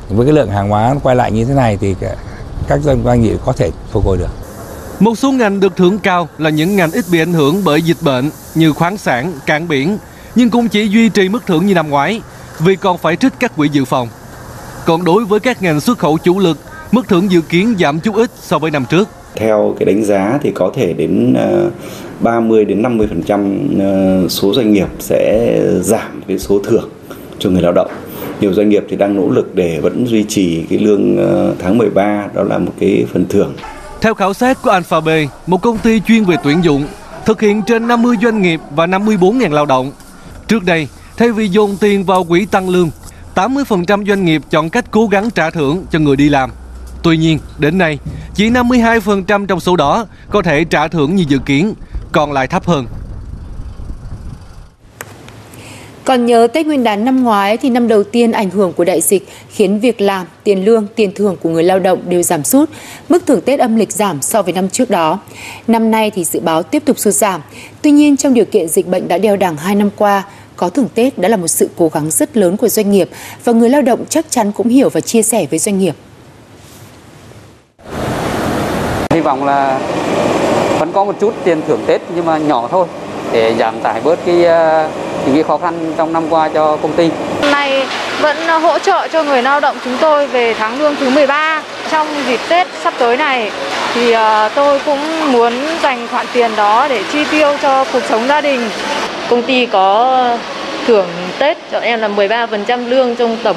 với 0.09 0.27
cái 0.27 0.35
lượng 0.35 0.51
hàng 0.51 0.69
hóa 0.69 0.95
quay 1.03 1.17
lại 1.17 1.33
như 1.33 1.45
thế 1.45 1.55
này 1.55 1.79
thì 1.81 1.95
các 2.69 2.81
doanh 3.05 3.23
nghiệp 3.23 3.39
có 3.45 3.53
thể 3.53 3.71
phục 3.91 4.05
hồi 4.05 4.19
được. 4.19 4.31
Một 5.01 5.19
số 5.19 5.33
ngành 5.33 5.61
được 5.61 5.77
thưởng 5.77 5.99
cao 5.99 6.29
là 6.39 6.51
những 6.51 6.77
ngành 6.77 6.93
ít 6.93 7.05
bị 7.11 7.19
ảnh 7.19 7.33
hưởng 7.33 7.65
bởi 7.65 7.83
dịch 7.83 7.97
bệnh 8.01 8.31
như 8.55 8.73
khoáng 8.73 8.97
sản, 8.97 9.33
cảng 9.47 9.69
biển, 9.69 9.99
nhưng 10.35 10.51
cũng 10.51 10.69
chỉ 10.69 10.89
duy 10.89 11.09
trì 11.09 11.29
mức 11.29 11.47
thưởng 11.47 11.67
như 11.67 11.75
năm 11.75 11.91
ngoái 11.91 12.21
vì 12.59 12.77
còn 12.77 12.99
phải 12.99 13.17
trích 13.17 13.33
các 13.41 13.57
quỹ 13.57 13.69
dự 13.69 13.85
phòng. 13.85 14.09
Còn 14.87 15.05
đối 15.05 15.25
với 15.25 15.41
các 15.41 15.63
ngành 15.63 15.81
xuất 15.81 15.99
khẩu 15.99 16.19
chủ 16.19 16.39
lực, 16.39 16.59
mức 16.93 17.09
thưởng 17.09 17.31
dự 17.31 17.41
kiến 17.41 17.75
giảm 17.81 18.01
chút 18.01 18.15
ít 18.15 18.31
so 18.41 18.59
với 18.59 18.71
năm 18.71 18.85
trước. 18.85 19.09
Theo 19.37 19.75
cái 19.79 19.87
đánh 19.87 20.05
giá 20.05 20.39
thì 20.43 20.51
có 20.51 20.71
thể 20.75 20.93
đến 20.93 21.35
ờ, 21.35 21.71
30 22.21 22.65
đến 22.65 22.83
50% 22.83 23.81
ờ, 23.81 24.29
số 24.29 24.55
doanh 24.55 24.73
nghiệp 24.73 24.89
sẽ 24.99 25.59
giảm 25.81 26.23
cái 26.29 26.39
số 26.39 26.61
thưởng 26.65 26.89
cho 27.39 27.51
người 27.51 27.63
lao 27.63 27.73
động. 27.73 27.91
Nhiều 28.41 28.53
doanh 28.53 28.69
nghiệp 28.69 28.85
thì 28.89 28.97
đang 28.97 29.17
nỗ 29.17 29.29
lực 29.29 29.55
để 29.55 29.81
vẫn 29.81 30.07
duy 30.07 30.25
trì 30.29 30.63
cái 30.71 30.79
lương 30.79 31.17
ờ, 31.17 31.55
tháng 31.59 31.79
13 31.79 32.29
đó 32.35 32.43
là 32.43 32.59
một 32.59 32.73
cái 32.81 33.05
phần 33.13 33.27
thưởng. 33.29 33.53
Theo 34.01 34.15
khảo 34.15 34.35
sát 34.35 34.63
của 34.63 34.71
Alphabet, 34.71 35.29
một 35.47 35.63
công 35.63 35.79
ty 35.79 36.01
chuyên 36.01 36.25
về 36.25 36.37
tuyển 36.45 36.65
dụng, 36.65 36.87
thực 37.25 37.41
hiện 37.41 37.63
trên 37.67 37.89
50 37.89 38.17
doanh 38.23 38.43
nghiệp 38.43 38.61
và 38.77 38.87
54.000 38.87 39.53
lao 39.53 39.67
động. 39.67 39.93
Trước 40.49 40.65
đây, 40.65 40.89
thay 41.17 41.33
vì 41.33 41.49
dồn 41.49 41.77
tiền 41.81 42.05
vào 42.05 42.25
quỹ 42.25 42.47
tăng 42.47 42.69
lương, 42.69 42.91
80% 43.35 44.07
doanh 44.07 44.25
nghiệp 44.25 44.43
chọn 44.51 44.71
cách 44.71 44.85
cố 44.91 45.07
gắng 45.07 45.31
trả 45.31 45.51
thưởng 45.51 45.85
cho 45.91 45.99
người 45.99 46.17
đi 46.17 46.29
làm. 46.29 46.51
Tuy 47.03 47.17
nhiên, 47.17 47.39
đến 47.59 47.79
nay, 47.79 47.99
chỉ 48.35 48.51
52% 48.51 49.47
trong 49.47 49.61
số 49.61 49.77
đó 49.77 50.07
có 50.31 50.43
thể 50.43 50.65
trả 50.65 50.89
thưởng 50.89 51.17
như 51.17 51.25
dự 51.29 51.39
kiến, 51.47 51.75
còn 52.13 52.33
lại 52.33 52.47
thấp 52.47 52.67
hơn. 52.67 52.87
Còn 56.05 56.27
nhớ 56.27 56.47
Tết 56.53 56.67
Nguyên 56.67 56.85
đán 56.85 57.05
năm 57.05 57.25
ngoái 57.25 57.57
thì 57.57 57.71
năm 57.71 57.89
đầu 57.89 58.05
tiên 58.05 58.33
ảnh 58.33 58.51
hưởng 58.51 58.73
của 58.73 58.85
đại 58.85 59.01
dịch 59.01 59.29
khiến 59.49 59.81
việc 59.81 60.01
làm, 60.01 60.27
tiền 60.45 60.65
lương, 60.65 60.87
tiền 60.97 61.13
thưởng 61.15 61.37
của 61.43 61.49
người 61.49 61.63
lao 61.63 61.79
động 61.79 61.99
đều 62.09 62.23
giảm 62.23 62.45
sút, 62.45 62.71
mức 63.09 63.27
thưởng 63.27 63.41
Tết 63.41 63.61
âm 63.61 63.77
lịch 63.77 63.93
giảm 63.93 64.23
so 64.23 64.43
với 64.43 64.53
năm 64.53 64.69
trước 64.69 64.91
đó. 64.91 65.21
Năm 65.69 65.91
nay 65.91 66.11
thì 66.11 66.25
dự 66.25 66.41
báo 66.41 66.63
tiếp 66.63 66.83
tục 66.85 66.99
sụt 66.99 67.15
giảm. 67.15 67.41
Tuy 67.83 67.91
nhiên 67.91 68.17
trong 68.17 68.35
điều 68.35 68.45
kiện 68.45 68.69
dịch 68.69 68.87
bệnh 68.87 69.09
đã 69.09 69.19
đeo 69.19 69.37
đẳng 69.37 69.57
2 69.57 69.75
năm 69.75 69.91
qua, 69.97 70.25
có 70.57 70.69
thưởng 70.69 70.89
Tết 70.95 71.19
đã 71.19 71.29
là 71.29 71.37
một 71.37 71.49
sự 71.49 71.71
cố 71.77 71.89
gắng 71.89 72.11
rất 72.11 72.37
lớn 72.37 72.57
của 72.57 72.69
doanh 72.69 72.91
nghiệp 72.91 73.09
và 73.45 73.53
người 73.53 73.71
lao 73.71 73.83
động 73.83 74.05
chắc 74.09 74.27
chắn 74.31 74.53
cũng 74.53 74.69
hiểu 74.69 74.89
và 74.89 75.01
chia 75.01 75.23
sẻ 75.23 75.47
với 75.51 75.59
doanh 75.59 75.79
nghiệp. 75.79 75.95
Hy 79.11 79.12
vọng 79.23 79.45
là 79.45 79.79
vẫn 80.79 80.93
có 80.93 81.05
một 81.05 81.15
chút 81.21 81.35
tiền 81.45 81.63
thưởng 81.69 81.85
Tết 81.87 82.01
nhưng 82.15 82.27
mà 82.27 82.39
nhỏ 82.39 82.69
thôi 82.71 82.87
để 83.33 83.55
giảm 83.59 83.81
tải 83.81 84.01
bớt 84.05 84.19
cái 84.27 84.35
những 85.27 85.35
cái 85.35 85.43
khó 85.43 85.59
khăn 85.59 85.93
trong 85.97 86.13
năm 86.13 86.25
qua 86.31 86.49
cho 86.55 86.77
công 86.83 86.93
ty. 86.93 87.11
Hôm 87.43 87.51
nay 87.51 87.87
vẫn 88.21 88.37
hỗ 88.63 88.79
trợ 88.79 89.09
cho 89.09 89.23
người 89.23 89.43
lao 89.43 89.61
động 89.61 89.77
chúng 89.85 89.97
tôi 90.01 90.27
về 90.27 90.55
tháng 90.55 90.79
lương 90.79 90.97
thứ 90.97 91.11
13. 91.11 91.63
Trong 91.91 92.07
dịp 92.27 92.41
Tết 92.49 92.67
sắp 92.85 92.95
tới 92.99 93.17
này 93.17 93.51
thì 93.95 94.15
tôi 94.55 94.81
cũng 94.87 95.33
muốn 95.33 95.53
dành 95.83 96.09
khoản 96.11 96.27
tiền 96.33 96.51
đó 96.57 96.87
để 96.89 97.03
chi 97.13 97.25
tiêu 97.31 97.57
cho 97.63 97.85
cuộc 97.93 98.03
sống 98.09 98.29
gia 98.29 98.41
đình. 98.41 98.71
Công 99.31 99.43
ty 99.43 99.67
có 99.67 100.19
thưởng 100.87 101.09
Tết 101.39 101.59
cho 101.73 101.79
em 101.79 102.01
là 102.01 102.09
13% 102.09 102.89
lương 102.89 103.17
trong 103.17 103.37
tổng 103.43 103.57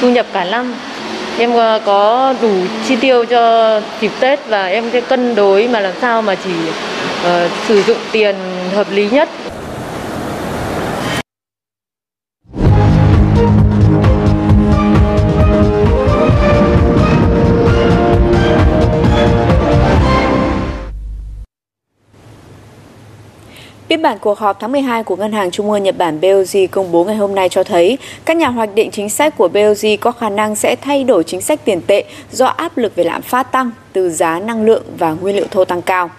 thu 0.00 0.08
nhập 0.08 0.26
cả 0.32 0.44
năm. 0.44 0.74
Em 1.38 1.54
ờ, 1.54 1.80
có 1.84 2.34
đủ 2.42 2.52
chi 2.88 2.96
tiêu 2.96 3.24
cho 3.24 3.80
dịp 4.00 4.10
Tết 4.20 4.40
và 4.48 4.66
em 4.66 4.84
sẽ 4.92 5.00
cân 5.00 5.34
đối 5.34 5.68
mà 5.68 5.80
làm 5.80 5.92
sao 6.00 6.22
mà 6.22 6.34
chỉ 6.34 6.50
uh, 6.50 7.50
sử 7.68 7.82
dụng 7.82 7.98
tiền 8.12 8.36
hợp 8.74 8.86
lý 8.90 9.08
nhất. 9.10 9.28
Biên 23.92 24.02
bản 24.02 24.18
cuộc 24.20 24.38
họp 24.38 24.60
tháng 24.60 24.72
12 24.72 25.02
của 25.02 25.16
Ngân 25.16 25.32
hàng 25.32 25.50
Trung 25.50 25.70
ương 25.70 25.82
Nhật 25.82 25.98
Bản 25.98 26.20
BOJ 26.20 26.68
công 26.70 26.92
bố 26.92 27.04
ngày 27.04 27.16
hôm 27.16 27.34
nay 27.34 27.48
cho 27.48 27.64
thấy, 27.64 27.98
các 28.24 28.36
nhà 28.36 28.48
hoạch 28.48 28.74
định 28.74 28.90
chính 28.90 29.08
sách 29.10 29.36
của 29.36 29.48
BOJ 29.48 29.96
có 30.00 30.12
khả 30.12 30.28
năng 30.28 30.56
sẽ 30.56 30.76
thay 30.80 31.04
đổi 31.04 31.24
chính 31.24 31.40
sách 31.40 31.64
tiền 31.64 31.80
tệ 31.86 32.04
do 32.30 32.46
áp 32.46 32.78
lực 32.78 32.96
về 32.96 33.04
lạm 33.04 33.22
phát 33.22 33.52
tăng 33.52 33.70
từ 33.92 34.10
giá 34.10 34.38
năng 34.38 34.64
lượng 34.64 34.82
và 34.98 35.12
nguyên 35.12 35.36
liệu 35.36 35.46
thô 35.50 35.64
tăng 35.64 35.82
cao. 35.82 36.10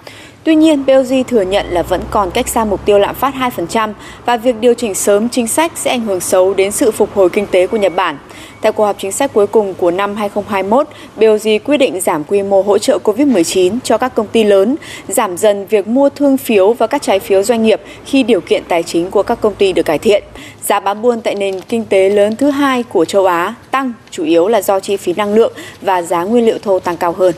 Tuy 0.43 0.55
nhiên, 0.55 0.83
BOJ 0.85 1.23
thừa 1.23 1.41
nhận 1.41 1.65
là 1.69 1.83
vẫn 1.83 2.01
còn 2.11 2.31
cách 2.31 2.47
xa 2.47 2.65
mục 2.65 2.85
tiêu 2.85 2.99
lạm 2.99 3.15
phát 3.15 3.33
2% 3.57 3.93
và 4.25 4.37
việc 4.37 4.55
điều 4.59 4.73
chỉnh 4.73 4.95
sớm 4.95 5.29
chính 5.29 5.47
sách 5.47 5.71
sẽ 5.75 5.91
ảnh 5.91 6.01
hưởng 6.01 6.19
xấu 6.19 6.53
đến 6.53 6.71
sự 6.71 6.91
phục 6.91 7.13
hồi 7.15 7.29
kinh 7.29 7.47
tế 7.47 7.67
của 7.67 7.77
Nhật 7.77 7.95
Bản. 7.95 8.17
Tại 8.61 8.71
cuộc 8.71 8.85
họp 8.85 8.95
chính 8.99 9.11
sách 9.11 9.33
cuối 9.33 9.47
cùng 9.47 9.73
của 9.73 9.91
năm 9.91 10.15
2021, 10.15 10.87
BOJ 11.17 11.59
quyết 11.59 11.77
định 11.77 12.01
giảm 12.01 12.23
quy 12.23 12.43
mô 12.43 12.61
hỗ 12.61 12.77
trợ 12.77 12.97
COVID-19 13.03 13.77
cho 13.83 13.97
các 13.97 14.15
công 14.15 14.27
ty 14.27 14.43
lớn, 14.43 14.75
giảm 15.07 15.37
dần 15.37 15.65
việc 15.67 15.87
mua 15.87 16.09
thương 16.09 16.37
phiếu 16.37 16.73
và 16.73 16.87
các 16.87 17.01
trái 17.01 17.19
phiếu 17.19 17.43
doanh 17.43 17.63
nghiệp 17.63 17.81
khi 18.05 18.23
điều 18.23 18.41
kiện 18.41 18.63
tài 18.67 18.83
chính 18.83 19.11
của 19.11 19.23
các 19.23 19.41
công 19.41 19.55
ty 19.55 19.73
được 19.73 19.83
cải 19.83 19.99
thiện. 19.99 20.23
Giá 20.61 20.79
bán 20.79 21.01
buôn 21.01 21.21
tại 21.21 21.35
nền 21.35 21.61
kinh 21.61 21.85
tế 21.85 22.09
lớn 22.09 22.35
thứ 22.35 22.49
hai 22.49 22.83
của 22.83 23.05
châu 23.05 23.25
Á 23.25 23.55
tăng 23.71 23.93
chủ 24.11 24.23
yếu 24.23 24.47
là 24.47 24.61
do 24.61 24.79
chi 24.79 24.97
phí 24.97 25.13
năng 25.13 25.33
lượng 25.33 25.53
và 25.81 26.01
giá 26.01 26.23
nguyên 26.23 26.45
liệu 26.45 26.57
thô 26.59 26.79
tăng 26.79 26.97
cao 26.97 27.11
hơn. 27.11 27.33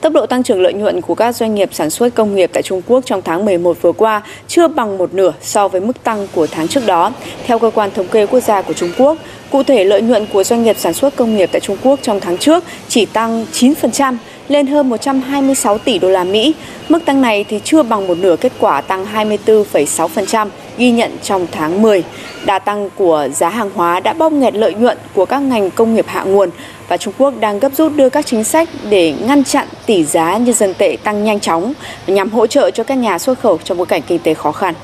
Tốc 0.00 0.12
độ 0.12 0.26
tăng 0.26 0.42
trưởng 0.42 0.60
lợi 0.62 0.72
nhuận 0.72 1.00
của 1.00 1.14
các 1.14 1.36
doanh 1.36 1.54
nghiệp 1.54 1.68
sản 1.72 1.90
xuất 1.90 2.14
công 2.14 2.34
nghiệp 2.34 2.50
tại 2.52 2.62
Trung 2.62 2.82
Quốc 2.86 3.04
trong 3.06 3.22
tháng 3.22 3.44
11 3.44 3.82
vừa 3.82 3.92
qua 3.92 4.22
chưa 4.48 4.68
bằng 4.68 4.98
một 4.98 5.14
nửa 5.14 5.32
so 5.40 5.68
với 5.68 5.80
mức 5.80 6.04
tăng 6.04 6.28
của 6.34 6.46
tháng 6.46 6.68
trước 6.68 6.86
đó, 6.86 7.12
theo 7.46 7.58
cơ 7.58 7.70
quan 7.74 7.90
thống 7.90 8.08
kê 8.08 8.26
quốc 8.26 8.40
gia 8.40 8.62
của 8.62 8.72
Trung 8.72 8.92
Quốc. 8.98 9.18
Cụ 9.50 9.62
thể, 9.62 9.84
lợi 9.84 10.02
nhuận 10.02 10.26
của 10.32 10.44
doanh 10.44 10.62
nghiệp 10.62 10.76
sản 10.78 10.92
xuất 10.92 11.16
công 11.16 11.36
nghiệp 11.36 11.50
tại 11.52 11.60
Trung 11.60 11.76
Quốc 11.82 11.98
trong 12.02 12.20
tháng 12.20 12.38
trước 12.38 12.64
chỉ 12.88 13.06
tăng 13.06 13.46
9%, 13.52 14.16
lên 14.48 14.66
hơn 14.66 14.88
126 14.88 15.78
tỷ 15.78 15.98
đô 15.98 16.08
la 16.08 16.24
Mỹ. 16.24 16.54
Mức 16.88 17.04
tăng 17.04 17.20
này 17.20 17.44
thì 17.48 17.60
chưa 17.64 17.82
bằng 17.82 18.06
một 18.06 18.18
nửa 18.18 18.36
kết 18.36 18.52
quả 18.58 18.80
tăng 18.80 19.06
24,6% 19.14 20.48
ghi 20.78 20.90
nhận 20.90 21.10
trong 21.22 21.46
tháng 21.52 21.82
10. 21.82 22.04
Đà 22.44 22.58
tăng 22.58 22.90
của 22.96 23.28
giá 23.34 23.48
hàng 23.48 23.70
hóa 23.74 24.00
đã 24.00 24.12
bóp 24.12 24.32
nghẹt 24.32 24.54
lợi 24.54 24.74
nhuận 24.74 24.98
của 25.14 25.24
các 25.26 25.38
ngành 25.38 25.70
công 25.70 25.94
nghiệp 25.94 26.06
hạ 26.08 26.24
nguồn 26.24 26.50
và 26.88 26.96
Trung 26.96 27.14
Quốc 27.18 27.34
đang 27.40 27.58
gấp 27.58 27.72
rút 27.74 27.92
đưa 27.96 28.08
các 28.08 28.26
chính 28.26 28.44
sách 28.44 28.68
để 28.90 29.14
ngăn 29.26 29.44
chặn 29.44 29.68
tỷ 29.86 30.04
giá 30.04 30.36
nhân 30.36 30.54
dân 30.54 30.74
tệ 30.74 30.96
tăng 31.04 31.24
nhanh 31.24 31.40
chóng 31.40 31.72
nhằm 32.06 32.30
hỗ 32.30 32.46
trợ 32.46 32.70
cho 32.70 32.84
các 32.84 32.94
nhà 32.94 33.18
xuất 33.18 33.40
khẩu 33.40 33.58
trong 33.64 33.78
bối 33.78 33.86
cảnh 33.86 34.02
kinh 34.06 34.18
tế 34.18 34.34
khó 34.34 34.52
khăn. 34.52 34.74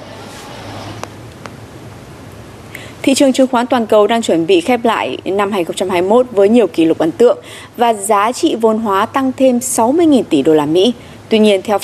Thị 3.04 3.14
trường 3.14 3.32
chứng 3.32 3.46
khoán 3.46 3.66
toàn 3.66 3.86
cầu 3.86 4.06
đang 4.06 4.22
chuẩn 4.22 4.46
bị 4.46 4.60
khép 4.60 4.84
lại 4.84 5.18
năm 5.24 5.52
2021 5.52 6.26
với 6.30 6.48
nhiều 6.48 6.66
kỷ 6.66 6.84
lục 6.84 6.98
ấn 6.98 7.10
tượng 7.12 7.38
và 7.76 7.94
giá 7.94 8.32
trị 8.32 8.56
vốn 8.60 8.78
hóa 8.78 9.06
tăng 9.06 9.32
thêm 9.36 9.58
60.000 9.58 10.22
tỷ 10.22 10.42
đô 10.42 10.54
la 10.54 10.66
Mỹ. 10.66 10.92
Tuy 11.28 11.38
nhiên, 11.38 11.62
theo 11.62 11.78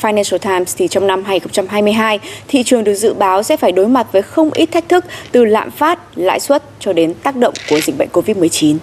Financial 0.00 0.38
Times 0.38 0.74
thì 0.76 0.88
trong 0.88 1.06
năm 1.06 1.24
2022, 1.24 2.20
thị 2.48 2.62
trường 2.62 2.84
được 2.84 2.94
dự 2.94 3.14
báo 3.14 3.42
sẽ 3.42 3.56
phải 3.56 3.72
đối 3.72 3.88
mặt 3.88 4.06
với 4.12 4.22
không 4.22 4.50
ít 4.50 4.66
thách 4.66 4.88
thức 4.88 5.04
từ 5.32 5.44
lạm 5.44 5.70
phát, 5.70 5.98
lãi 6.18 6.40
suất 6.40 6.62
cho 6.80 6.92
đến 6.92 7.14
tác 7.14 7.36
động 7.36 7.54
của 7.70 7.80
dịch 7.80 7.98
bệnh 7.98 8.08
COVID-19. 8.12 8.76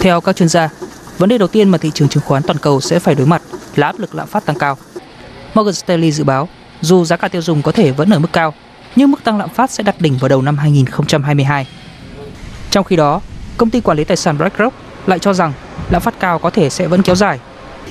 Theo 0.00 0.20
các 0.20 0.36
chuyên 0.36 0.48
gia, 0.48 0.68
vấn 1.18 1.28
đề 1.28 1.38
đầu 1.38 1.48
tiên 1.48 1.68
mà 1.68 1.78
thị 1.78 1.90
trường 1.94 2.08
chứng 2.08 2.22
khoán 2.26 2.42
toàn 2.42 2.58
cầu 2.58 2.80
sẽ 2.80 2.98
phải 2.98 3.14
đối 3.14 3.26
mặt 3.26 3.42
là 3.76 3.86
áp 3.86 3.98
lực 3.98 4.14
lạm 4.14 4.26
phát 4.26 4.46
tăng 4.46 4.56
cao. 4.58 4.76
Morgan 5.54 5.74
Stanley 5.74 6.12
dự 6.12 6.24
báo, 6.24 6.48
dù 6.80 7.04
giá 7.04 7.16
cả 7.16 7.28
tiêu 7.28 7.42
dùng 7.42 7.62
có 7.62 7.72
thể 7.72 7.90
vẫn 7.90 8.10
ở 8.10 8.18
mức 8.18 8.28
cao, 8.32 8.54
nhưng 8.96 9.10
mức 9.10 9.24
tăng 9.24 9.38
lạm 9.38 9.48
phát 9.48 9.70
sẽ 9.70 9.82
đạt 9.82 10.00
đỉnh 10.00 10.18
vào 10.18 10.28
đầu 10.28 10.42
năm 10.42 10.58
2022. 10.58 11.66
Trong 12.70 12.84
khi 12.84 12.96
đó, 12.96 13.20
công 13.56 13.70
ty 13.70 13.80
quản 13.80 13.98
lý 13.98 14.04
tài 14.04 14.16
sản 14.16 14.38
BlackRock 14.38 14.74
lại 15.06 15.18
cho 15.18 15.32
rằng 15.32 15.52
lạm 15.90 16.02
phát 16.02 16.14
cao 16.20 16.38
có 16.38 16.50
thể 16.50 16.70
sẽ 16.70 16.86
vẫn 16.88 17.02
kéo 17.02 17.14
dài. 17.14 17.40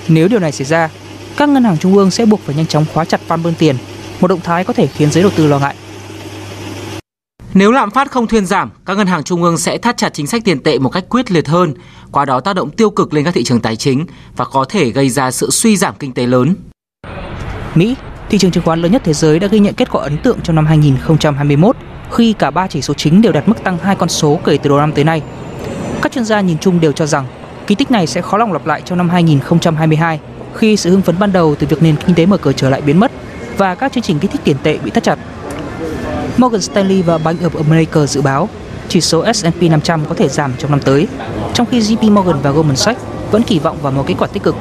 Nếu 0.08 0.28
điều 0.28 0.40
này 0.40 0.52
xảy 0.52 0.66
ra, 0.66 0.90
các 1.38 1.50
ngân 1.50 1.64
hàng 1.64 1.78
trung 1.78 1.98
ương 1.98 2.12
sẽ 2.12 2.26
buộc 2.26 2.40
phải 2.46 2.56
nhanh 2.56 2.68
chóng 2.68 2.86
khóa 2.94 3.06
chặt 3.06 3.22
van 3.28 3.44
bơm 3.44 3.56
tiền, 3.56 3.78
một 4.20 4.28
động 4.28 4.42
thái 4.44 4.64
có 4.64 4.74
thể 4.74 4.88
khiến 4.88 5.12
giới 5.12 5.24
đầu 5.24 5.32
tư 5.36 5.48
lo 5.48 5.60
ngại. 5.60 5.76
Nếu 7.54 7.72
lạm 7.72 7.92
phát 7.92 8.12
không 8.12 8.28
thuyên 8.28 8.46
giảm, 8.46 8.70
các 8.86 8.98
ngân 8.98 9.08
hàng 9.08 9.24
trung 9.24 9.44
ương 9.44 9.58
sẽ 9.58 9.78
thắt 9.78 9.98
chặt 9.98 10.14
chính 10.14 10.28
sách 10.28 10.42
tiền 10.46 10.64
tệ 10.64 10.80
một 10.80 10.90
cách 10.90 11.06
quyết 11.10 11.32
liệt 11.32 11.48
hơn, 11.48 11.74
qua 12.12 12.26
đó 12.26 12.40
tác 12.40 12.56
động 12.56 12.70
tiêu 12.70 12.90
cực 12.90 13.14
lên 13.14 13.26
các 13.26 13.34
thị 13.34 13.44
trường 13.44 13.62
tài 13.62 13.76
chính 13.76 14.06
và 14.36 14.46
có 14.46 14.66
thể 14.70 14.90
gây 14.90 15.10
ra 15.10 15.32
sự 15.32 15.50
suy 15.52 15.78
giảm 15.78 15.96
kinh 16.00 16.14
tế 16.14 16.26
lớn. 16.26 16.56
Mỹ, 17.76 17.96
thị 18.30 18.38
trường 18.38 18.52
chứng 18.52 18.64
khoán 18.64 18.82
lớn 18.82 18.92
nhất 18.92 19.02
thế 19.06 19.14
giới 19.14 19.40
đã 19.40 19.48
ghi 19.48 19.60
nhận 19.60 19.74
kết 19.74 19.92
quả 19.92 20.04
ấn 20.04 20.18
tượng 20.18 20.42
trong 20.44 20.56
năm 20.56 20.66
2021 20.66 21.76
khi 22.12 22.34
cả 22.34 22.52
ba 22.52 22.68
chỉ 22.68 22.82
số 22.82 22.94
chính 22.94 23.22
đều 23.22 23.32
đạt 23.32 23.48
mức 23.48 23.64
tăng 23.64 23.78
hai 23.78 23.96
con 23.96 24.10
số 24.10 24.40
kể 24.46 24.58
từ 24.58 24.70
đầu 24.70 24.80
năm 24.80 24.92
tới 24.92 25.04
nay. 25.04 25.22
Các 26.02 26.12
chuyên 26.12 26.26
gia 26.26 26.42
nhìn 26.42 26.58
chung 26.58 26.80
đều 26.80 26.92
cho 26.92 27.06
rằng 27.06 27.26
kỳ 27.68 27.76
tích 27.76 27.92
này 27.92 28.08
sẽ 28.08 28.22
khó 28.22 28.38
lòng 28.38 28.54
lặp 28.54 28.66
lại 28.66 28.82
trong 28.86 28.98
năm 28.98 29.10
2022 29.10 30.20
khi 30.56 30.78
sự 30.78 30.90
hưng 30.90 31.02
phấn 31.02 31.20
ban 31.20 31.32
đầu 31.32 31.56
từ 31.56 31.68
việc 31.68 31.84
nền 31.84 31.96
kinh 32.06 32.16
tế 32.16 32.26
mở 32.26 32.38
cửa 32.38 32.54
trở 32.54 32.70
lại 32.70 32.82
biến 32.82 33.00
mất 33.00 33.12
và 33.58 33.76
các 33.76 33.94
chương 33.94 34.04
trình 34.04 34.20
kích 34.20 34.32
thích 34.32 34.42
tiền 34.44 34.58
tệ 34.64 34.78
bị 34.78 34.92
thắt 34.92 35.04
chặt. 35.04 35.20
Morgan 36.38 36.62
Stanley 36.62 37.02
và 37.02 37.18
Bank 37.18 37.42
of 37.42 37.58
America 37.58 38.06
dự 38.06 38.22
báo 38.22 38.50
chỉ 38.88 39.02
số 39.02 39.34
S&P 39.34 39.62
500 39.62 40.06
có 40.10 40.16
thể 40.16 40.28
giảm 40.30 40.54
trong 40.58 40.72
năm 40.72 40.80
tới, 40.80 41.08
trong 41.54 41.68
khi 41.72 41.80
JP 41.80 42.12
Morgan 42.12 42.42
và 42.42 42.52
Goldman 42.52 42.76
Sachs 42.76 43.02
vẫn 43.32 43.44
kỳ 43.44 43.60
vọng 43.60 43.78
vào 43.82 43.92
một 43.92 44.04
kết 44.08 44.16
quả 44.18 44.28
tích 44.28 44.44
cực. 44.44 44.56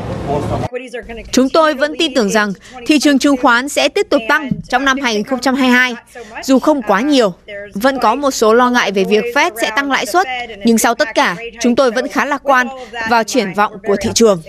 Chúng 1.32 1.48
tôi 1.48 1.74
vẫn 1.74 1.94
tin 1.98 2.14
tưởng 2.14 2.30
rằng 2.30 2.52
thị 2.86 2.98
trường 2.98 3.18
chứng 3.18 3.36
khoán 3.36 3.68
sẽ 3.68 3.88
tiếp 3.88 4.06
tục 4.10 4.22
tăng 4.28 4.50
trong 4.68 4.84
năm 4.84 4.98
2022, 5.02 5.94
dù 6.42 6.58
không 6.58 6.82
quá 6.82 7.00
nhiều. 7.00 7.34
Vẫn 7.74 7.98
có 8.02 8.14
một 8.14 8.30
số 8.30 8.54
lo 8.54 8.70
ngại 8.70 8.92
về 8.92 9.04
việc 9.04 9.24
Fed 9.34 9.50
sẽ 9.60 9.70
tăng 9.76 9.90
lãi 9.90 10.06
suất, 10.06 10.26
nhưng 10.64 10.78
sau 10.78 10.94
tất 10.94 11.08
cả, 11.14 11.36
chúng 11.60 11.76
tôi 11.76 11.90
vẫn 11.90 12.08
khá 12.08 12.24
lạc 12.24 12.42
quan 12.42 12.68
vào 13.10 13.24
triển 13.24 13.52
vọng 13.54 13.72
của 13.86 13.96
thị 14.00 14.10
trường. 14.14 14.42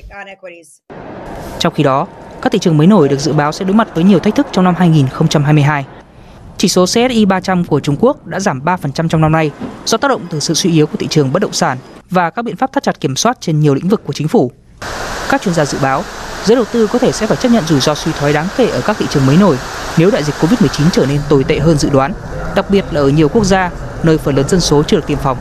Trong 1.59 1.73
khi 1.73 1.83
đó, 1.83 2.07
các 2.41 2.51
thị 2.51 2.59
trường 2.59 2.77
mới 2.77 2.87
nổi 2.87 3.09
được 3.09 3.19
dự 3.19 3.33
báo 3.33 3.51
sẽ 3.51 3.65
đối 3.65 3.75
mặt 3.75 3.87
với 3.95 4.03
nhiều 4.03 4.19
thách 4.19 4.35
thức 4.35 4.47
trong 4.51 4.65
năm 4.65 4.75
2022. 4.77 5.85
Chỉ 6.57 6.67
số 6.67 6.85
CSI 6.85 7.25
300 7.25 7.65
của 7.65 7.79
Trung 7.79 7.95
Quốc 7.99 8.27
đã 8.27 8.39
giảm 8.39 8.61
3% 8.65 9.07
trong 9.07 9.21
năm 9.21 9.31
nay 9.31 9.51
do 9.85 9.97
tác 9.97 10.07
động 10.07 10.21
từ 10.29 10.39
sự 10.39 10.53
suy 10.53 10.71
yếu 10.71 10.87
của 10.87 10.97
thị 10.97 11.07
trường 11.09 11.33
bất 11.33 11.41
động 11.41 11.53
sản 11.53 11.77
và 12.09 12.29
các 12.29 12.41
biện 12.41 12.55
pháp 12.55 12.71
thắt 12.71 12.83
chặt 12.83 12.99
kiểm 12.99 13.15
soát 13.15 13.37
trên 13.41 13.59
nhiều 13.59 13.73
lĩnh 13.73 13.87
vực 13.87 14.01
của 14.05 14.13
chính 14.13 14.27
phủ. 14.27 14.51
Các 15.29 15.41
chuyên 15.41 15.53
gia 15.53 15.65
dự 15.65 15.77
báo, 15.81 16.03
giới 16.45 16.55
đầu 16.55 16.65
tư 16.71 16.87
có 16.87 16.99
thể 16.99 17.11
sẽ 17.11 17.27
phải 17.27 17.37
chấp 17.37 17.49
nhận 17.49 17.63
rủi 17.67 17.79
ro 17.79 17.95
suy 17.95 18.11
thoái 18.19 18.33
đáng 18.33 18.47
kể 18.57 18.69
ở 18.69 18.81
các 18.81 18.95
thị 18.99 19.05
trường 19.09 19.25
mới 19.25 19.37
nổi 19.37 19.57
nếu 19.97 20.11
đại 20.11 20.23
dịch 20.23 20.35
Covid-19 20.41 20.89
trở 20.91 21.05
nên 21.05 21.21
tồi 21.29 21.43
tệ 21.43 21.59
hơn 21.59 21.77
dự 21.77 21.89
đoán, 21.89 22.13
đặc 22.55 22.69
biệt 22.69 22.85
là 22.91 23.01
ở 23.01 23.07
nhiều 23.07 23.29
quốc 23.29 23.45
gia 23.45 23.69
nơi 24.03 24.17
phần 24.17 24.35
lớn 24.35 24.49
dân 24.49 24.61
số 24.61 24.83
chưa 24.83 24.97
được 24.97 25.07
tiêm 25.07 25.17
phòng. 25.17 25.37